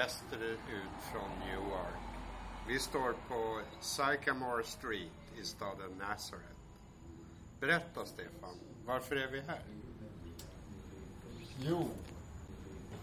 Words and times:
västerut 0.00 0.60
från 1.12 1.30
Newark. 1.46 2.00
Vi 2.68 2.78
står 2.78 3.12
på 3.28 3.60
Sycamore 3.80 4.64
Street 4.64 5.10
i 5.42 5.44
staden 5.44 5.90
Nazareth. 5.98 6.60
Berätta 7.60 8.06
Stefan, 8.06 8.54
varför 8.86 9.16
är 9.16 9.26
vi 9.26 9.40
här? 9.40 9.62
Jo, 11.58 11.88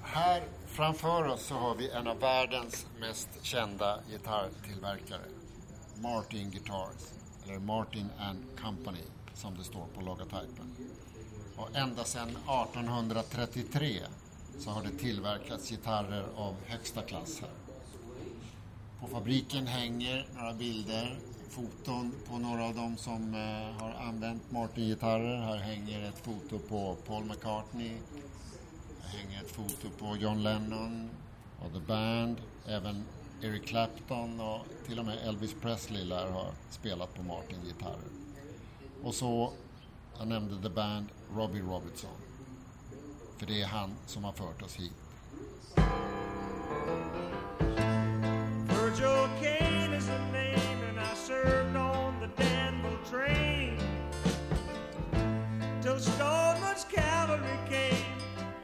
här 0.03 0.43
framför 0.67 1.27
oss 1.27 1.45
så 1.45 1.55
har 1.55 1.75
vi 1.75 1.89
en 1.89 2.07
av 2.07 2.19
världens 2.19 2.87
mest 2.99 3.29
kända 3.41 3.99
gitarrtillverkare. 4.09 5.25
Martin 6.01 6.51
Guitars, 6.51 7.11
eller 7.45 7.59
Martin 7.59 8.09
and 8.19 8.59
Company 8.61 9.03
som 9.33 9.57
det 9.57 9.63
står 9.63 9.85
på 9.95 10.01
logotypen. 10.01 10.75
Och 11.57 11.75
ända 11.75 12.03
sedan 12.03 12.29
1833 12.29 14.01
så 14.59 14.69
har 14.69 14.83
det 14.83 14.91
tillverkats 14.91 15.69
gitarrer 15.69 16.25
av 16.35 16.55
högsta 16.65 17.01
klass 17.01 17.41
här. 17.41 17.49
På 19.01 19.07
fabriken 19.07 19.67
hänger 19.67 20.27
några 20.35 20.53
bilder, 20.53 21.19
foton 21.49 22.13
på 22.27 22.37
några 22.37 22.65
av 22.65 22.75
dem 22.75 22.97
som 22.97 23.33
eh, 23.33 23.81
har 23.81 24.07
använt 24.07 24.51
Martin-gitarrer. 24.51 25.37
Här 25.37 25.57
hänger 25.57 26.09
ett 26.09 26.19
foto 26.19 26.59
på 26.59 26.95
Paul 27.07 27.25
McCartney. 27.25 27.97
Här 29.01 29.19
hänger 29.19 29.41
ett 29.41 29.51
foto 29.51 29.89
på 29.99 30.17
John 30.17 30.43
Lennon 30.43 31.09
och 31.65 31.73
The 31.73 31.79
Band. 31.79 32.37
Även 32.67 33.03
Eric 33.41 33.65
Clapton 33.65 34.39
och 34.39 34.65
till 34.87 34.99
och 34.99 35.05
med 35.05 35.17
Elvis 35.17 35.55
Presley 35.61 36.03
lär 36.03 36.31
ha 36.31 36.45
spelat 36.69 37.15
på 37.15 37.23
Martin-gitarrer. 37.23 38.11
Och 39.03 39.13
så, 39.13 39.53
jag 40.19 40.27
nämnde 40.27 40.61
The 40.61 40.75
Band, 40.75 41.07
Robbie 41.35 41.61
Robertson. 41.61 42.26
För 43.37 43.45
det 43.45 43.61
är 43.61 43.67
han 43.67 43.89
som 44.05 44.23
har 44.23 44.31
fört 44.31 44.61
oss 44.61 44.75
hit. 44.75 44.93
Virgil 48.67 49.27
Kane 49.41 49.97
is 49.97 50.05
the 50.05 50.19
name 50.31 50.83
and 50.89 50.99
I 50.99 51.15
served 51.15 51.75
on 51.75 52.13
the 52.19 52.43
Danville 52.43 52.97
train 53.11 53.79
Till 55.81 55.99
Stoneman's 55.99 56.85
cavalry 56.91 57.57
came 57.69 58.17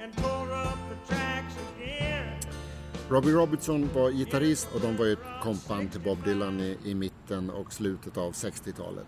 and 0.04 0.18
tore 0.18 0.54
up 0.54 0.78
the 0.90 1.14
tracks 1.14 1.56
again 1.76 2.40
Robbie 3.10 3.32
Robertson 3.32 3.90
var 3.94 4.12
gitarrist 4.12 4.68
och 4.76 4.82
de 4.82 4.98
var 4.98 5.06
ett 5.06 5.42
kompband 5.44 5.92
till 5.92 6.02
Bob 6.02 6.24
Dylan 6.24 6.60
i, 6.60 6.78
i 6.86 6.96
mitten 6.96 7.50
och 7.50 7.74
slutet 7.74 8.18
av 8.18 8.32
60-talet. 8.32 9.08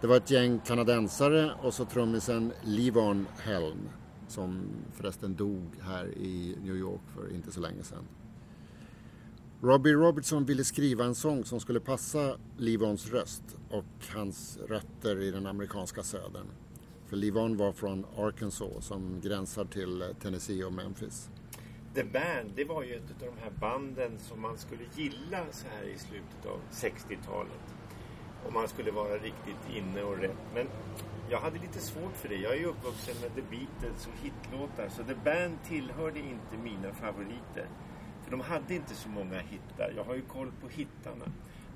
Det 0.00 0.06
var 0.06 0.16
ett 0.16 0.30
gäng 0.30 0.58
kanadensare 0.58 1.54
och 1.62 1.74
så 1.74 1.84
trummisen 1.84 2.52
Levon 2.62 3.26
Helm 3.38 3.88
som 4.28 4.62
förresten 4.92 5.34
dog 5.34 5.62
här 5.80 6.18
i 6.18 6.56
New 6.62 6.76
York 6.76 7.00
för 7.14 7.34
inte 7.34 7.52
så 7.52 7.60
länge 7.60 7.82
sedan. 7.82 8.04
Robbie 9.62 9.92
Robertson 9.92 10.44
ville 10.44 10.64
skriva 10.64 11.04
en 11.04 11.14
sång 11.14 11.44
som 11.44 11.60
skulle 11.60 11.80
passa 11.80 12.36
Levons 12.56 13.10
röst 13.10 13.42
och 13.70 14.14
hans 14.14 14.58
rötter 14.68 15.20
i 15.20 15.30
den 15.30 15.46
amerikanska 15.46 16.02
södern. 16.02 16.46
För 17.06 17.16
Levon 17.16 17.56
var 17.56 17.72
från 17.72 18.06
Arkansas 18.16 18.84
som 18.84 19.20
gränsar 19.20 19.64
till 19.64 20.04
Tennessee 20.22 20.64
och 20.64 20.72
Memphis. 20.72 21.30
The 21.94 22.04
Band, 22.04 22.52
det 22.56 22.64
var 22.64 22.82
ju 22.82 22.94
ett 22.94 23.22
av 23.22 23.34
de 23.34 23.42
här 23.42 23.50
banden 23.60 24.18
som 24.18 24.40
man 24.40 24.58
skulle 24.58 24.82
gilla 24.96 25.44
så 25.50 25.66
här 25.68 25.84
i 25.84 25.98
slutet 25.98 26.46
av 26.46 26.60
60-talet. 26.72 27.74
Om 28.46 28.54
man 28.54 28.68
skulle 28.68 28.90
vara 28.90 29.14
riktigt 29.14 29.76
inne 29.76 30.02
och 30.02 30.18
rätt. 30.18 30.36
Men 30.54 30.66
jag 31.30 31.40
hade 31.40 31.58
lite 31.58 31.78
svårt 31.78 32.16
för 32.16 32.28
det. 32.28 32.34
Jag 32.36 32.52
är 32.52 32.58
ju 32.58 32.66
uppvuxen 32.66 33.14
med 33.20 33.34
The 33.34 33.42
Beatles 33.42 34.06
och 34.06 34.24
hitlåtar. 34.24 34.88
Så 34.88 35.02
The 35.02 35.14
Band 35.24 35.58
tillhörde 35.64 36.18
inte 36.18 36.56
mina 36.64 36.92
favoriter. 36.92 37.68
För 38.24 38.30
de 38.30 38.40
hade 38.40 38.74
inte 38.74 38.94
så 38.94 39.08
många 39.08 39.38
hittar. 39.38 39.92
Jag 39.96 40.04
har 40.04 40.14
ju 40.14 40.22
koll 40.22 40.52
på 40.62 40.68
hittarna. 40.68 41.24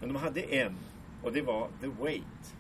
Men 0.00 0.12
de 0.12 0.18
hade 0.18 0.40
en. 0.40 0.76
Och 1.22 1.32
det 1.32 1.42
var 1.42 1.68
The 1.80 1.86
Wait. 1.86 2.54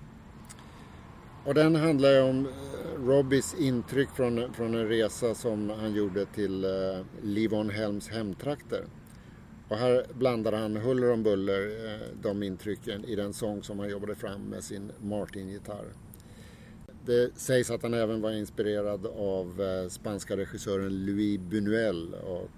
Och 1.44 1.54
den 1.54 1.76
handlar 1.76 2.10
ju 2.10 2.20
om 2.20 2.46
eh, 2.46 2.52
Robbys 2.52 3.06
Robbies 3.06 3.54
intryck 3.54 4.10
från, 4.10 4.52
från 4.52 4.74
en 4.74 4.88
resa 4.88 5.34
som 5.34 5.70
han 5.70 5.94
gjorde 5.94 6.26
till 6.26 6.64
eh, 6.64 6.70
uh, 6.70 7.04
Livon 7.22 7.70
Helms 7.70 8.08
hemtrakter. 8.08 8.84
Och 9.68 9.76
här 9.76 10.06
blandar 10.14 10.52
han 10.52 10.76
huller 10.76 11.12
om 11.12 11.22
buller 11.22 11.66
uh, 11.66 12.00
de 12.22 12.42
intrycken 12.42 13.04
i 13.04 13.14
den 13.14 13.32
sång 13.32 13.62
som 13.62 13.78
han 13.78 13.90
jobbade 13.90 14.14
fram 14.14 14.42
med 14.42 14.64
sin 14.64 14.92
Martin-gitarr. 15.00 15.86
Det 17.10 17.30
sägs 17.34 17.70
att 17.70 17.82
han 17.82 17.94
även 17.94 18.20
var 18.20 18.30
inspirerad 18.30 19.06
av 19.06 19.60
uh, 19.60 19.88
spanska 19.88 20.36
regissören 20.36 21.04
Louis 21.06 21.40
Buñuel 21.40 22.14
och 22.20 22.48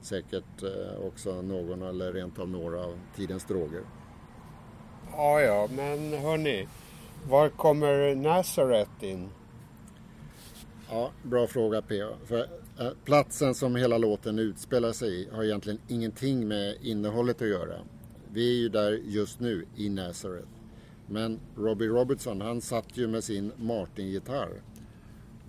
säkert 0.00 0.62
också 1.06 1.42
någon 1.42 1.82
eller 1.82 2.12
rent 2.12 2.38
av 2.38 2.48
några 2.48 2.84
av 2.84 2.98
tidens 3.16 3.44
droger. 3.44 3.82
Ja, 5.12 5.40
ja, 5.40 5.68
men 5.76 6.12
hörni. 6.12 6.68
Var 7.28 7.48
kommer 7.48 8.14
Nazareth 8.14 9.04
in? 9.04 9.28
Ja, 10.90 11.10
bra 11.22 11.46
fråga 11.46 11.82
P. 11.82 12.04
För, 12.24 12.38
äh, 12.38 12.90
platsen 13.04 13.54
som 13.54 13.76
hela 13.76 13.98
låten 13.98 14.38
utspelar 14.38 14.92
sig 14.92 15.22
i 15.22 15.28
har 15.32 15.44
egentligen 15.44 15.80
ingenting 15.88 16.48
med 16.48 16.76
innehållet 16.82 17.42
att 17.42 17.48
göra. 17.48 17.76
Vi 18.32 18.56
är 18.56 18.58
ju 18.62 18.68
där 18.68 18.92
just 18.92 19.40
nu, 19.40 19.66
i 19.76 19.88
Nazareth. 19.88 20.59
Men 21.10 21.40
Robbie 21.56 21.88
Robertson, 21.88 22.40
han 22.40 22.60
satt 22.60 22.96
ju 22.96 23.06
med 23.06 23.24
sin 23.24 23.52
Martin-gitarr. 23.56 24.62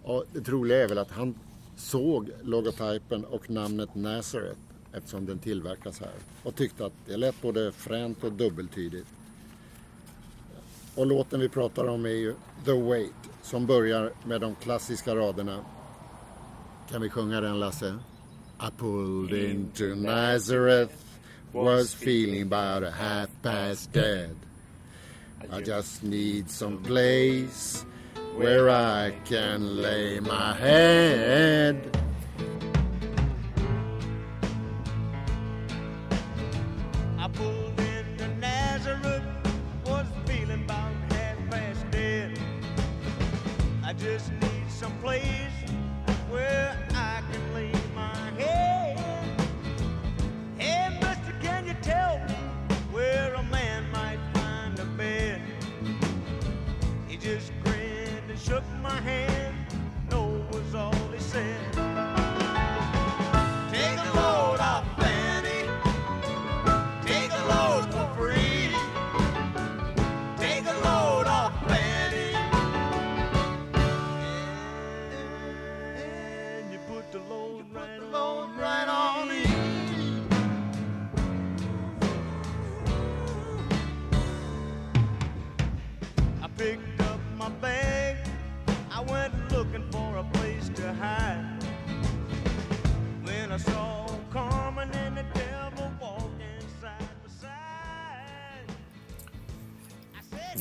Och 0.03 0.25
det 0.33 0.41
troliga 0.41 0.83
är 0.83 0.88
väl 0.88 0.97
att 0.97 1.11
han 1.11 1.35
såg 1.75 2.29
logotypen 2.44 3.25
och 3.25 3.49
namnet 3.49 3.95
Nazareth 3.95 4.59
eftersom 4.94 5.25
den 5.25 5.39
tillverkas 5.39 6.00
här 6.00 6.13
och 6.44 6.55
tyckte 6.55 6.85
att 6.85 6.94
det 7.07 7.17
lät 7.17 7.41
både 7.41 7.71
fränt 7.71 8.23
och 8.23 8.31
dubbeltydigt. 8.31 9.07
Och 10.95 11.05
låten 11.07 11.39
vi 11.39 11.50
pratar 11.50 11.88
om 11.88 12.05
är 12.05 12.09
ju 12.09 12.33
The 12.66 12.81
Wait 12.81 13.29
som 13.41 13.66
börjar 13.66 14.11
med 14.25 14.41
de 14.41 14.55
klassiska 14.55 15.16
raderna. 15.16 15.66
Kan 16.89 17.01
vi 17.01 17.09
sjunga 17.09 17.41
den 17.41 17.59
Lasse? 17.59 18.00
I 18.59 18.71
pulled 18.77 19.51
into 19.51 19.95
Nazareth 19.95 20.94
Was 21.51 21.95
feeling 21.95 22.41
about 22.53 22.83
a 22.83 22.91
half 22.91 23.29
past 23.41 23.94
dead 23.94 24.35
I 25.50 25.62
just 25.62 26.03
need 26.03 26.50
some 26.50 26.78
place 26.84 27.85
where 28.35 28.69
I 28.69 29.13
can 29.25 29.81
lay 29.81 30.19
my 30.19 30.53
head. 30.53 31.97
I 37.18 37.28
pulled 37.28 37.80
into 37.80 38.28
Nazareth, 38.40 39.24
was 39.85 40.07
feeling 40.25 40.68
half 40.68 41.38
past 41.50 41.90
dead. 41.91 42.38
I 43.84 43.94
just 43.94 44.31
need 44.31 44.69
some 44.69 44.97
place. 45.00 45.50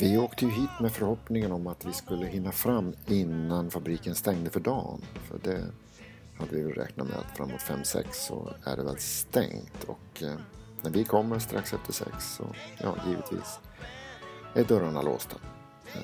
Vi 0.01 0.17
åkte 0.17 0.45
ju 0.45 0.51
hit 0.51 0.69
med 0.79 0.91
förhoppningen 0.91 1.51
om 1.51 1.67
att 1.67 1.85
vi 1.85 1.93
skulle 1.93 2.25
hinna 2.25 2.51
fram 2.51 2.93
innan 3.07 3.71
fabriken 3.71 4.15
stängde 4.15 4.49
för 4.49 4.59
dagen. 4.59 5.01
För 5.13 5.39
det 5.43 5.65
hade 6.37 6.55
vi 6.55 6.63
räknat 6.63 7.07
med 7.07 7.17
att 7.17 7.37
framåt 7.37 7.61
5-6 7.61 8.05
så 8.11 8.53
är 8.63 8.77
det 8.77 8.83
väl 8.83 8.97
stängt. 8.97 9.83
Och 9.83 10.23
eh, 10.23 10.35
när 10.81 10.91
vi 10.91 11.03
kommer 11.03 11.39
strax 11.39 11.73
efter 11.73 11.93
6 11.93 12.11
så, 12.19 12.43
ja 12.79 12.95
givetvis, 13.07 13.59
är 14.53 14.63
dörrarna 14.63 15.01
låsta. 15.01 15.35
Eh, 15.95 16.01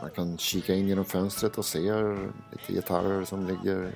man 0.00 0.10
kan 0.10 0.38
kika 0.38 0.74
in 0.74 0.88
genom 0.88 1.04
fönstret 1.04 1.58
och 1.58 1.64
se 1.64 1.92
lite 2.52 2.72
gitarrer 2.72 3.24
som 3.24 3.46
ligger 3.46 3.92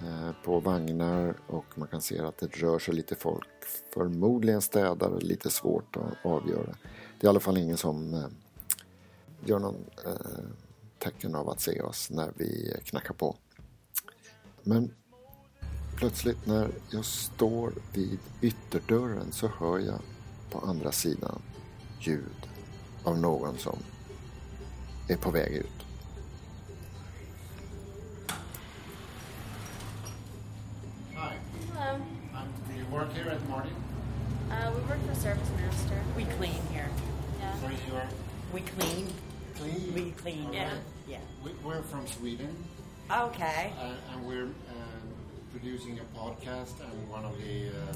eh, 0.00 0.30
på 0.44 0.60
vagnar 0.60 1.34
och 1.46 1.66
man 1.74 1.88
kan 1.88 2.02
se 2.02 2.18
att 2.18 2.38
det 2.38 2.56
rör 2.56 2.78
sig 2.78 2.94
lite 2.94 3.14
folk. 3.14 3.48
Förmodligen 3.94 4.60
städare, 4.60 5.20
lite 5.20 5.50
svårt 5.50 5.96
att 5.96 6.30
avgöra. 6.30 6.76
Det 7.20 7.26
är 7.26 7.28
i 7.28 7.28
alla 7.28 7.40
fall 7.40 7.58
ingen 7.58 7.76
som 7.76 8.14
eh, 8.14 8.26
gör 9.44 9.58
någon 9.58 9.84
eh, 10.06 10.44
tecken 10.98 11.34
av 11.34 11.48
att 11.48 11.60
se 11.60 11.80
oss 11.80 12.10
när 12.10 12.32
vi 12.36 12.80
knackar 12.84 13.14
på. 13.14 13.36
Men 14.62 14.94
plötsligt 15.96 16.46
när 16.46 16.70
jag 16.90 17.04
står 17.04 17.72
vid 17.94 18.18
ytterdörren 18.40 19.32
så 19.32 19.48
hör 19.48 19.78
jag 19.78 20.00
på 20.50 20.58
andra 20.58 20.92
sidan 20.92 21.42
ljud 22.00 22.48
av 23.04 23.18
någon 23.18 23.58
som 23.58 23.78
är 25.08 25.16
på 25.16 25.30
väg 25.30 25.52
ut. 25.52 25.79
Okay. 43.20 43.72
uh, 43.78 44.14
and 44.14 44.26
we're 44.26 44.46
uh, 44.46 44.50
producing 45.52 45.98
a 46.00 46.18
podcast 46.18 46.80
and 46.82 47.08
one 47.10 47.24
of 47.24 47.36
the 47.36 47.68
uh, 47.68 47.92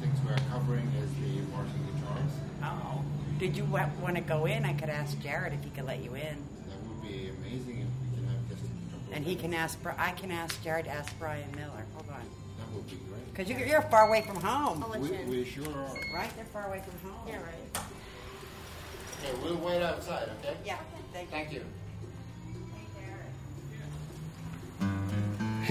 things 0.00 0.18
we're 0.24 0.36
covering 0.50 0.86
is 1.02 1.10
the 1.14 1.40
Martin 1.50 1.72
guitars. 1.94 2.32
Oh. 2.62 3.02
Did 3.38 3.56
you 3.56 3.64
want 3.64 4.16
to 4.16 4.20
go 4.20 4.44
in? 4.44 4.66
I 4.66 4.74
could 4.74 4.90
ask 4.90 5.18
Jared 5.20 5.54
if 5.54 5.64
he 5.64 5.70
could 5.70 5.86
let 5.86 6.02
you 6.04 6.14
in, 6.14 6.36
That 6.68 6.76
would 6.88 7.02
be 7.02 7.30
amazing 7.40 7.86
if 7.86 8.10
we 8.10 8.16
can 8.16 8.26
have 8.28 8.48
just 8.50 8.62
a 8.64 9.16
and 9.16 9.24
he 9.24 9.34
can 9.34 9.54
ask. 9.54 9.78
I 9.96 10.10
can 10.12 10.30
ask 10.30 10.62
Jared 10.62 10.84
to 10.84 10.90
ask 10.90 11.18
Brian 11.18 11.50
Miller. 11.52 11.86
Hold 11.94 12.10
on, 12.10 12.20
That 12.58 12.74
would 12.74 12.86
be 12.90 12.96
great. 13.08 13.32
because 13.32 13.48
you, 13.48 13.56
you're 13.66 13.80
far 13.82 14.06
away 14.08 14.20
from 14.22 14.36
home, 14.36 14.84
I'll 14.84 14.90
let 14.90 15.00
We, 15.00 15.08
you 15.08 15.14
in. 15.14 15.30
we 15.30 15.44
sure 15.46 15.64
are. 15.72 15.94
right? 16.14 16.30
They're 16.36 16.44
far 16.52 16.66
away 16.68 16.82
from 16.86 17.10
home. 17.10 17.28
Yeah, 17.28 17.36
right. 17.36 17.84
Okay, 19.24 19.38
we'll 19.42 19.56
wait 19.56 19.82
outside, 19.82 20.28
okay? 20.40 20.56
Yeah. 20.66 20.76
Thank 21.14 21.24
you. 21.26 21.30
Thank 21.30 21.52
you. 21.52 21.64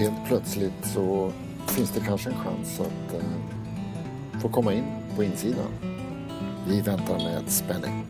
Helt 0.00 0.26
plötsligt 0.26 0.84
så 0.94 1.32
finns 1.66 1.90
det 1.90 2.00
kanske 2.00 2.30
en 2.30 2.36
chans 2.36 2.80
att 2.80 3.14
eh, 3.14 4.40
få 4.40 4.48
komma 4.48 4.72
in 4.72 4.84
på 5.16 5.24
insidan. 5.24 5.66
Vi 6.68 6.80
väntar 6.80 7.14
med 7.14 7.50
spänning. 7.52 8.06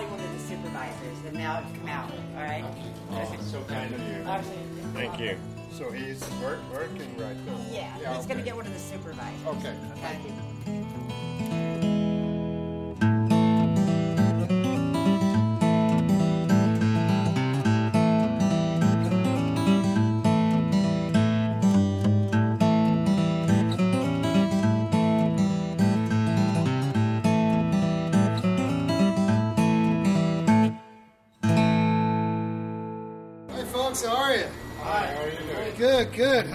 He's 0.00 0.08
calling 0.08 0.24
one 0.24 0.34
of 0.34 0.40
the 0.40 0.48
supervisors, 0.48 1.18
and 1.26 1.34
now 1.34 1.60
it's 1.60 1.78
come 1.78 1.88
out. 1.88 2.10
All 2.34 2.42
right. 2.42 2.64
So 3.42 3.62
kind 3.64 3.94
of 3.94 4.00
you. 4.00 4.24
Actually, 4.26 4.56
Thank 4.94 5.20
you. 5.20 5.36
So 5.72 5.90
he's 5.90 6.20
work, 6.42 6.58
working 6.72 7.16
right 7.18 7.36
now? 7.46 7.58
Yeah. 7.70 7.98
Yeah, 8.00 8.16
he's 8.16 8.26
going 8.26 8.38
to 8.38 8.44
get 8.44 8.56
one 8.56 8.66
of 8.66 8.72
the 8.72 8.78
supervisors. 8.78 9.46
Okay. 9.46 9.76
Okay. 9.98 10.18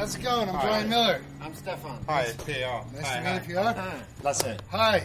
How's 0.05 0.13
it 0.13 0.21
going? 0.21 0.47
I'm 0.49 0.53
Hi. 0.53 0.67
Brian 0.67 0.89
Miller. 0.89 1.21
I'm 1.41 1.55
Stefan. 1.55 1.97
Hi, 2.07 2.27
Pia. 2.45 2.83
Nice 2.93 3.07
Hi, 3.07 3.17
to 3.17 3.23
hi. 3.27 3.39
meet 3.39 3.49
you. 3.49 3.57
Huh? 3.57 3.91
Lasse. 4.21 4.57
Hi. 4.69 5.03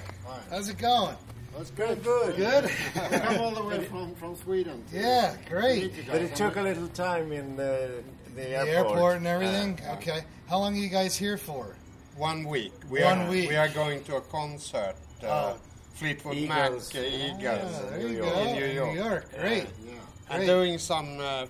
How's 0.51 0.69
it 0.69 0.77
going? 0.77 1.17
That's 1.57 1.71
good. 1.71 2.05
Good. 2.05 2.37
Good. 2.37 2.65
We 3.11 3.19
come 3.19 3.39
all 3.39 3.51
the 3.53 3.65
way 3.65 3.83
from, 3.87 4.15
from 4.17 4.37
Sweden. 4.37 4.85
yeah, 4.93 5.37
great. 5.49 5.91
But 6.07 6.21
it 6.21 6.35
took 6.35 6.57
a 6.57 6.61
little 6.61 6.89
time 6.89 7.33
in 7.33 7.57
the, 7.57 8.03
the 8.35 8.43
The 8.43 8.49
airport. 8.51 8.69
airport 8.95 9.17
and 9.17 9.27
everything. 9.27 9.81
Okay. 9.95 10.21
How 10.51 10.59
long 10.59 10.75
are 10.75 10.79
you 10.79 10.91
guys 10.91 11.17
here 11.17 11.39
for? 11.39 11.77
One 12.19 12.45
week. 12.45 12.75
We 12.91 13.03
One 13.03 13.21
are, 13.21 13.31
week. 13.31 13.49
We 13.49 13.57
are 13.57 13.71
going 13.71 14.05
to 14.05 14.17
a 14.17 14.21
concert. 14.21 14.97
Uh, 15.23 15.55
Oh. 15.55 15.57
Fleetwood 15.95 16.37
Eagles. 16.37 16.93
Mac, 16.95 17.03
uh, 17.03 17.07
Eagles. 17.07 17.75
Ah, 17.75 17.89
there 17.89 17.99
New 18.01 18.09
you 18.09 18.17
York. 18.19 18.35
go. 18.35 18.41
In 18.43 18.55
New 18.55 18.67
York. 18.67 18.93
New 18.93 19.01
York. 19.03 19.39
Great. 19.41 19.67
Yeah. 19.83 19.93
I'm 20.29 20.37
Great. 20.41 20.47
doing 20.47 20.79
some 20.79 21.19
uh, 21.21 21.23
uh, 21.23 21.47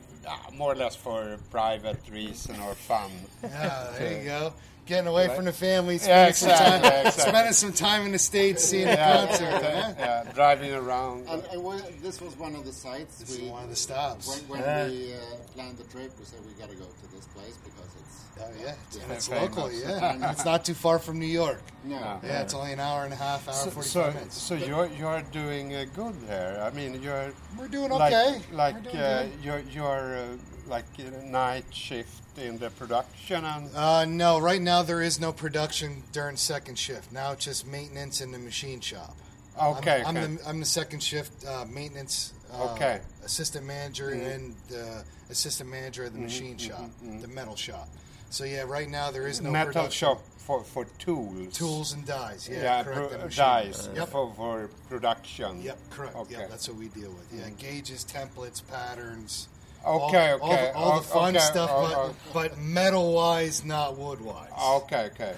more 0.57 0.73
or 0.73 0.77
less 0.77 0.97
for 0.97 1.39
private 1.51 2.01
reason 2.13 2.61
or 2.61 2.75
fun. 2.75 3.11
Yeah, 3.43 3.93
there 3.99 4.19
you 4.19 4.25
go. 4.25 4.53
Getting 4.91 5.07
away 5.07 5.29
from 5.37 5.45
the 5.45 5.53
family, 5.53 5.95
Yeah, 6.03 6.33
spending, 6.33 6.35
some, 6.35 6.51
exactly, 6.51 6.91
time, 6.91 7.07
exactly. 7.07 7.31
spending 7.31 7.53
some 7.53 7.73
time 7.73 8.07
in 8.07 8.11
the 8.13 8.19
States 8.19 8.65
seeing 8.65 8.87
the 8.87 8.91
Yeah, 8.95 9.27
concert. 9.27 9.45
yeah, 9.45 9.83
huh? 9.83 9.95
yeah, 10.27 10.33
driving 10.35 10.73
around. 10.75 11.29
And, 11.29 11.45
and 11.53 11.63
we, 11.63 11.77
this 12.03 12.21
was 12.21 12.37
one 12.37 12.57
of 12.57 12.65
the 12.65 12.73
sites 12.73 13.19
This 13.21 13.39
we, 13.39 13.45
is 13.45 13.53
one 13.53 13.63
of 13.63 13.71
the 13.71 13.77
stops. 13.77 14.27
when, 14.29 14.41
when 14.49 14.61
Yeah. 14.63 14.89
we 14.89 15.13
uh, 15.13 15.17
planned 15.55 15.79
the 15.79 15.85
trip, 15.85 16.11
we 16.19 16.25
said 16.25 16.41
we 16.45 16.55
got 16.61 16.71
to 16.71 16.75
go 16.75 16.87
to 16.87 17.07
this 17.15 17.25
place 17.27 17.57
because 17.65 17.91
it's 18.01 18.17
Oh, 18.43 18.45
yeah. 18.61 18.75
It's, 18.89 18.97
Yeah. 18.97 19.13
it's 19.15 19.29
Famous. 19.29 19.43
local, 19.57 19.73
yeah. 19.73 20.13
And 20.13 20.25
it's 20.33 20.45
not 20.45 20.65
too 20.65 20.75
far 20.75 20.99
from 20.99 21.21
New 21.21 21.27
York. 21.43 21.63
no. 21.85 22.19
Yeah, 22.25 22.43
it's 22.43 22.55
only 22.55 22.73
an 22.73 22.81
hour 22.81 23.05
and 23.05 23.13
a 23.13 23.17
half, 23.17 23.47
hour, 23.47 23.55
So, 23.55 23.71
45 23.71 23.85
so, 23.93 24.13
minutes. 24.19 24.43
so 24.43 24.55
you're 24.57 24.89
you're 24.99 25.23
doing 25.31 25.73
uh, 25.73 25.85
good 25.95 26.15
there. 26.27 26.61
I 26.65 26.71
mean, 26.71 27.01
you're 27.01 27.33
We're 27.57 27.69
doing 27.69 27.93
okay. 27.93 28.41
like 28.51 28.75
We're 28.75 28.91
doing 28.91 28.97
uh, 29.05 29.29
you're 29.45 29.63
you're 29.71 30.17
uh, 30.17 30.37
like 30.71 30.85
night 31.25 31.65
shift 31.71 32.23
in 32.39 32.57
the 32.59 32.71
production 32.71 33.45
and 33.45 33.69
Uh, 33.77 34.05
no, 34.05 34.39
right 34.39 34.63
now 34.63 34.83
there 34.83 35.03
is 35.03 35.21
no 35.21 35.33
production 35.33 36.03
during 36.13 36.37
second 36.37 36.79
shift. 36.79 37.13
Now 37.13 37.33
it's 37.33 37.45
just 37.45 37.67
maintenance 37.67 38.21
in 38.21 38.31
the 38.33 38.39
machine 38.39 38.81
shop. 38.81 39.15
okay, 39.61 40.03
I'm, 40.07 40.17
okay. 40.17 40.25
I'm, 40.25 40.37
the, 40.37 40.49
I'm 40.49 40.61
the 40.61 40.67
second 40.67 41.03
shift 41.03 41.45
uh, 41.45 41.65
maintenance 41.69 42.33
uh, 42.55 42.73
Okay. 42.73 43.01
assistant 43.25 43.67
manager 43.67 44.11
Mm-hmm. 44.11 44.27
and 44.31 44.55
the 44.69 45.05
assistant 45.29 45.69
manager 45.69 46.05
of 46.05 46.13
the 46.15 46.21
machine 46.21 46.57
shop, 46.57 46.89
the 47.21 47.29
metal 47.29 47.57
shop. 47.57 47.89
So 48.31 48.45
yeah, 48.45 48.63
right 48.63 48.89
now 48.89 49.11
there 49.11 49.27
is 49.27 49.41
no 49.41 49.51
metal 49.51 49.73
production. 49.73 50.09
shop 50.09 50.23
for 50.39 50.63
for 50.65 50.85
tools. 50.99 51.53
Tools 51.57 51.93
and 51.93 52.07
dies. 52.07 52.49
Yeah, 52.51 52.63
yeah, 52.63 52.83
correct. 52.85 53.19
pro- 53.19 53.29
dies 53.29 53.89
Yep. 53.95 54.09
for 54.09 54.33
for 54.35 54.71
production. 54.89 55.63
Yep, 55.63 55.79
correct. 55.91 56.15
Okay. 56.17 56.35
Mm-hmm. 56.35 56.41
Yep, 56.43 56.51
that's 56.51 56.69
what 56.69 56.79
we 56.79 56.89
deal 56.89 57.11
with. 57.11 57.27
Yeah, 57.35 57.51
gauges, 57.59 58.05
templates, 58.05 58.63
patterns. 58.67 59.49
Okay, 59.87 60.31
all, 60.33 60.41
all 60.43 60.53
okay. 60.53 60.71
the, 60.73 60.79
all 60.79 60.97
the 61.01 61.07
fun 61.07 61.37
okay, 61.37 61.45
stuff, 61.45 61.71
oh, 61.73 62.15
but, 62.35 62.51
but 62.51 62.59
metal 62.59 63.13
wise, 63.15 63.65
not 63.65 63.97
wood 63.97 64.21
wise. 64.21 64.51
Okay, 64.83 65.07
okay. 65.15 65.35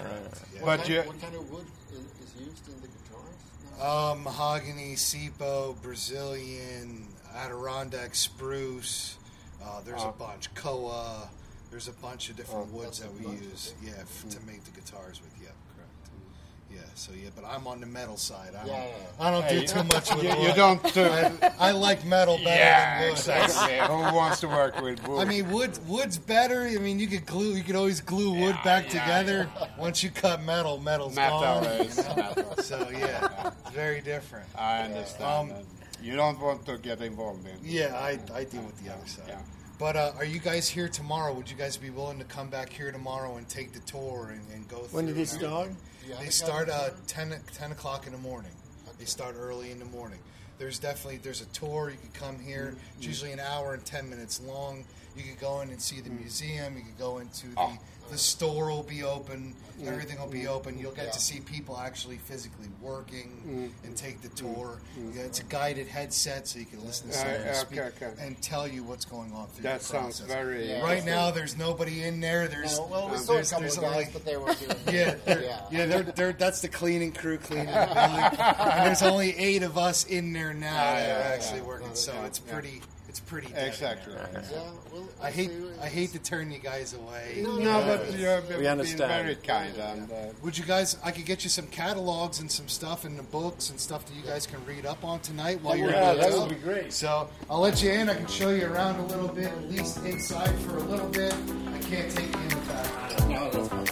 What, 0.59 0.65
But 0.65 0.77
kind, 0.79 0.89
you 0.89 1.01
what 1.03 1.21
kind 1.21 1.35
of 1.35 1.49
wood 1.51 1.65
is, 1.91 1.99
is 1.99 2.35
used 2.45 2.67
in 2.67 2.75
the 2.81 2.87
guitars? 2.87 3.79
now? 3.79 4.11
Um, 4.11 4.23
mahogany, 4.23 4.95
Sipo, 4.95 5.81
Brazilian, 5.81 7.07
Adirondack 7.35 8.15
spruce. 8.15 9.17
Uh, 9.63 9.79
there's 9.85 10.01
Oh. 10.01 10.09
a 10.09 10.11
bunch. 10.11 10.53
Koa. 10.55 11.29
There's 11.71 11.87
a 11.87 11.93
bunch 11.93 12.29
of 12.29 12.35
different 12.35 12.69
Oh, 12.73 12.77
woods 12.77 12.99
that 12.99 13.11
we 13.13 13.25
use. 13.31 13.73
Yeah, 13.81 13.93
f- 14.01 14.29
to 14.29 14.39
make 14.45 14.63
the 14.65 14.71
guitars 14.71 15.21
with. 15.21 15.31
Yeah, 15.41 15.47
correct. 15.72 15.72
Yeah. 16.73 16.79
So 16.95 17.11
yeah, 17.13 17.29
but 17.35 17.45
I'm 17.45 17.67
on 17.67 17.79
the 17.79 17.85
metal 17.85 18.17
side. 18.17 18.49
I 18.55 18.65
don't, 18.65 18.67
Yeah, 18.67 18.85
yeah. 18.85 18.93
I 19.25 19.31
don't 19.31 19.43
Hey, 19.45 19.59
do 19.61 19.67
too 19.67 19.83
much 19.83 20.13
with 20.15 20.23
you, 20.23 20.29
wood. 20.29 20.47
you 20.47 20.53
don't. 20.53 20.97
Uh, 20.97 21.31
I, 21.59 21.69
I 21.69 21.71
like 21.71 22.05
metal 22.05 22.37
better 22.37 22.49
yeah, 22.49 22.99
than 22.99 23.09
wood. 23.09 23.17
exactly. 23.17 23.77
Who 23.87 24.15
wants 24.15 24.39
to 24.41 24.47
work 24.47 24.81
with 24.81 25.05
wood? 25.07 25.19
I 25.21 25.25
mean, 25.25 25.49
wood 25.51 25.77
wood's 25.87 26.17
better. 26.17 26.63
I 26.63 26.77
mean, 26.77 26.99
you 26.99 27.07
could 27.07 27.25
glue. 27.25 27.53
You 27.53 27.63
could 27.63 27.75
always 27.75 28.01
glue 28.01 28.31
wood 28.33 28.57
back 28.63 28.85
yeah, 28.93 29.01
together. 29.01 29.49
Once 29.77 30.03
you 30.03 30.09
cut 30.11 30.43
metal, 30.43 30.79
metal's 30.79 31.15
metal 31.15 31.39
gone. 31.41 31.63
is 31.65 31.97
metal. 31.97 32.55
So 32.63 32.89
yeah, 32.91 33.51
very 33.73 34.01
different. 34.01 34.47
I 34.57 34.81
understand. 34.83 35.51
Um. 35.51 35.57
You 36.01 36.17
don't 36.17 36.37
want 36.39 36.65
to 36.65 36.77
get 36.77 37.01
involved 37.01 37.47
in. 37.47 37.57
Yeah, 37.63 37.95
I, 37.95 38.19
I 38.33 38.43
deal 38.43 38.61
with 38.63 38.77
the 38.83 38.91
other 38.93 39.07
side. 39.07 39.23
Yeah. 39.29 39.39
But 39.79 39.95
uh, 39.95 40.11
are 40.17 40.25
you 40.25 40.39
guys 40.39 40.67
here 40.67 40.89
tomorrow? 40.89 41.33
Would 41.33 41.49
you 41.49 41.55
guys 41.55 41.77
be 41.77 41.89
willing 41.91 42.19
to 42.19 42.25
come 42.25 42.49
back 42.49 42.69
here 42.69 42.91
tomorrow 42.91 43.37
and 43.37 43.47
take 43.47 43.71
the 43.71 43.79
tour 43.79 44.29
and, 44.33 44.41
and 44.53 44.67
go 44.67 44.79
through? 44.79 44.97
When 44.97 45.05
did 45.05 45.15
and 45.15 45.23
it 45.23 45.27
start? 45.29 45.69
They 46.19 46.29
start 46.29 46.67
got 46.67 46.89
uh, 46.89 46.93
10, 47.07 47.33
10 47.53 47.71
o'clock 47.71 48.05
in 48.05 48.11
the 48.13 48.19
morning. 48.19 48.51
They 48.99 49.05
start 49.05 49.35
early 49.37 49.71
in 49.71 49.79
the 49.79 49.85
morning. 49.85 50.19
There's 50.57 50.79
definitely 50.79 51.17
there's 51.17 51.41
a 51.41 51.45
tour. 51.47 51.89
You 51.89 51.97
can 51.97 52.11
come 52.13 52.39
here. 52.39 52.73
Mm-hmm. 52.75 52.97
It's 52.97 53.07
usually 53.07 53.31
an 53.31 53.39
hour 53.39 53.73
and 53.73 53.85
ten 53.85 54.09
minutes 54.09 54.41
long. 54.41 54.85
You 55.15 55.23
could 55.23 55.39
go 55.39 55.61
in 55.61 55.69
and 55.69 55.81
see 55.81 56.01
the 56.01 56.09
mm-hmm. 56.09 56.21
museum. 56.21 56.75
You 56.77 56.83
could 56.83 56.97
go 56.97 57.19
into 57.19 57.47
the 57.47 57.53
ah. 57.57 57.77
the 58.09 58.17
store 58.17 58.69
will 58.71 58.83
be 58.83 59.03
open. 59.03 59.53
Mm-hmm. 59.77 59.87
Everything 59.87 60.19
will 60.19 60.27
be 60.27 60.47
open. 60.47 60.77
You'll 60.77 60.91
get 60.91 61.13
to 61.13 61.19
see 61.19 61.39
people 61.39 61.77
actually 61.77 62.17
physically 62.17 62.67
working 62.81 63.71
and 63.83 63.97
take 63.97 64.21
the 64.21 64.29
tour. 64.29 64.79
Yeah, 65.15 65.23
it's 65.23 65.39
a 65.39 65.43
guided 65.43 65.87
headset, 65.87 66.47
so 66.47 66.59
you 66.59 66.65
can 66.65 66.83
listen 66.85 67.07
to 67.07 67.13
someone 67.13 67.35
Uh, 67.35 67.43
okay, 67.43 67.53
speak 67.53 67.79
okay. 67.79 68.11
and 68.19 68.39
tell 68.41 68.67
you 68.67 68.83
what's 68.83 69.05
going 69.05 69.31
on 69.33 69.47
through 69.47 69.63
That 69.63 69.79
the 69.79 69.85
sounds 69.85 70.19
process. 70.19 70.27
very. 70.27 70.69
Yeah. 70.69 70.83
Right 70.83 71.03
now, 71.03 71.31
there's 71.31 71.57
nobody 71.57 72.03
in 72.03 72.19
there. 72.19 72.47
There's 72.47 72.77
No, 72.77 72.85
well, 72.85 73.09
we 73.09 73.15
uh, 73.15 73.19
saw 73.19 73.33
a 73.33 73.41
couple 73.43 73.59
there's 73.61 73.77
of 73.77 73.83
guys, 73.83 73.93
only- 73.93 74.09
but 74.13 74.25
they 74.25 74.37
were 74.37 74.53
doing. 74.53 74.77
yeah, 74.91 75.15
they're, 75.25 75.43
Yeah. 75.43 75.61
yeah, 75.71 75.85
they're, 75.87 76.03
they're, 76.03 76.33
that's 76.33 76.61
the 76.61 76.67
cleaning 76.67 77.11
crew 77.11 77.37
cleaning 77.39 77.65
the 77.73 77.73
and 77.73 78.85
there's 78.87 79.01
only 79.01 79.35
eight 79.37 79.63
of 79.63 79.77
us 79.77 80.05
in 80.05 80.33
there 80.33 80.42
now 80.51 80.73
that 80.73 81.07
yeah, 81.07 81.15
are 81.15 81.19
yeah, 81.29 81.35
actually 81.35 81.59
yeah. 81.59 81.65
working. 81.65 81.93
So 81.95 82.11
Yeah, 82.11 82.25
it's 82.25 82.39
pretty, 82.39 82.81
it's 83.07 83.19
pretty. 83.19 83.47
dead 83.49 83.67
Exactly. 83.67 84.13
there. 84.15 84.29
Yeah, 84.51 84.57
well, 84.91 85.07
I 85.21 85.29
hate, 85.31 85.51
I 85.81 85.87
hate 85.87 86.09
to 86.13 86.19
turn 86.19 86.51
you 86.51 86.57
guys 86.59 86.93
away. 86.95 87.43
No, 87.45 87.81
but 87.85 88.11
you 88.17 88.25
have 88.25 88.49
We 88.49 88.55
been 88.57 88.65
understand. 88.65 89.23
very 89.23 89.35
kind 89.35 89.77
and. 89.77 90.11
Uh, 90.11 90.15
Would 90.41 90.57
you 90.57 90.65
guys? 90.65 90.97
I 91.03 91.11
could 91.11 91.25
get 91.25 91.43
you 91.43 91.49
some 91.49 91.67
catalogs 91.67 92.39
and 92.39 92.51
some 92.51 92.67
stuff 92.67 93.05
in 93.05 93.15
the 93.15 93.23
books 93.23 93.69
and 93.69 93.79
stuff 93.79 94.05
that 94.07 94.15
you 94.15 94.23
guys 94.23 94.45
can 94.47 94.65
read 94.65 94.85
up 94.85 95.03
on 95.05 95.19
tonight 95.21 95.61
while 95.61 95.75
you're 95.77 95.91
Yeah, 95.91 96.13
in 96.13 96.19
that 96.19 96.31
the 96.31 96.39
would 96.39 96.49
be 96.49 96.55
great. 96.55 96.91
So 96.91 97.29
I'll 97.49 97.59
let 97.61 97.81
you 97.83 97.91
in. 97.91 98.09
I 98.09 98.15
can 98.15 98.27
show 98.27 98.49
you 98.49 98.65
around 98.65 98.99
a 98.99 99.05
little 99.05 99.27
bit, 99.29 99.45
at 99.45 99.69
least 99.71 99.97
inside 99.99 100.53
for 100.61 100.77
a 100.77 100.83
little 100.83 101.07
bit. 101.09 101.33
I 101.33 101.77
can't 101.79 102.11
take 102.11 102.25
you 102.33 102.41
in 102.41 102.49
the 102.49 102.55
back. 102.67 103.27
No, 103.29 103.49
that's 103.51 103.67
fine. 103.69 103.87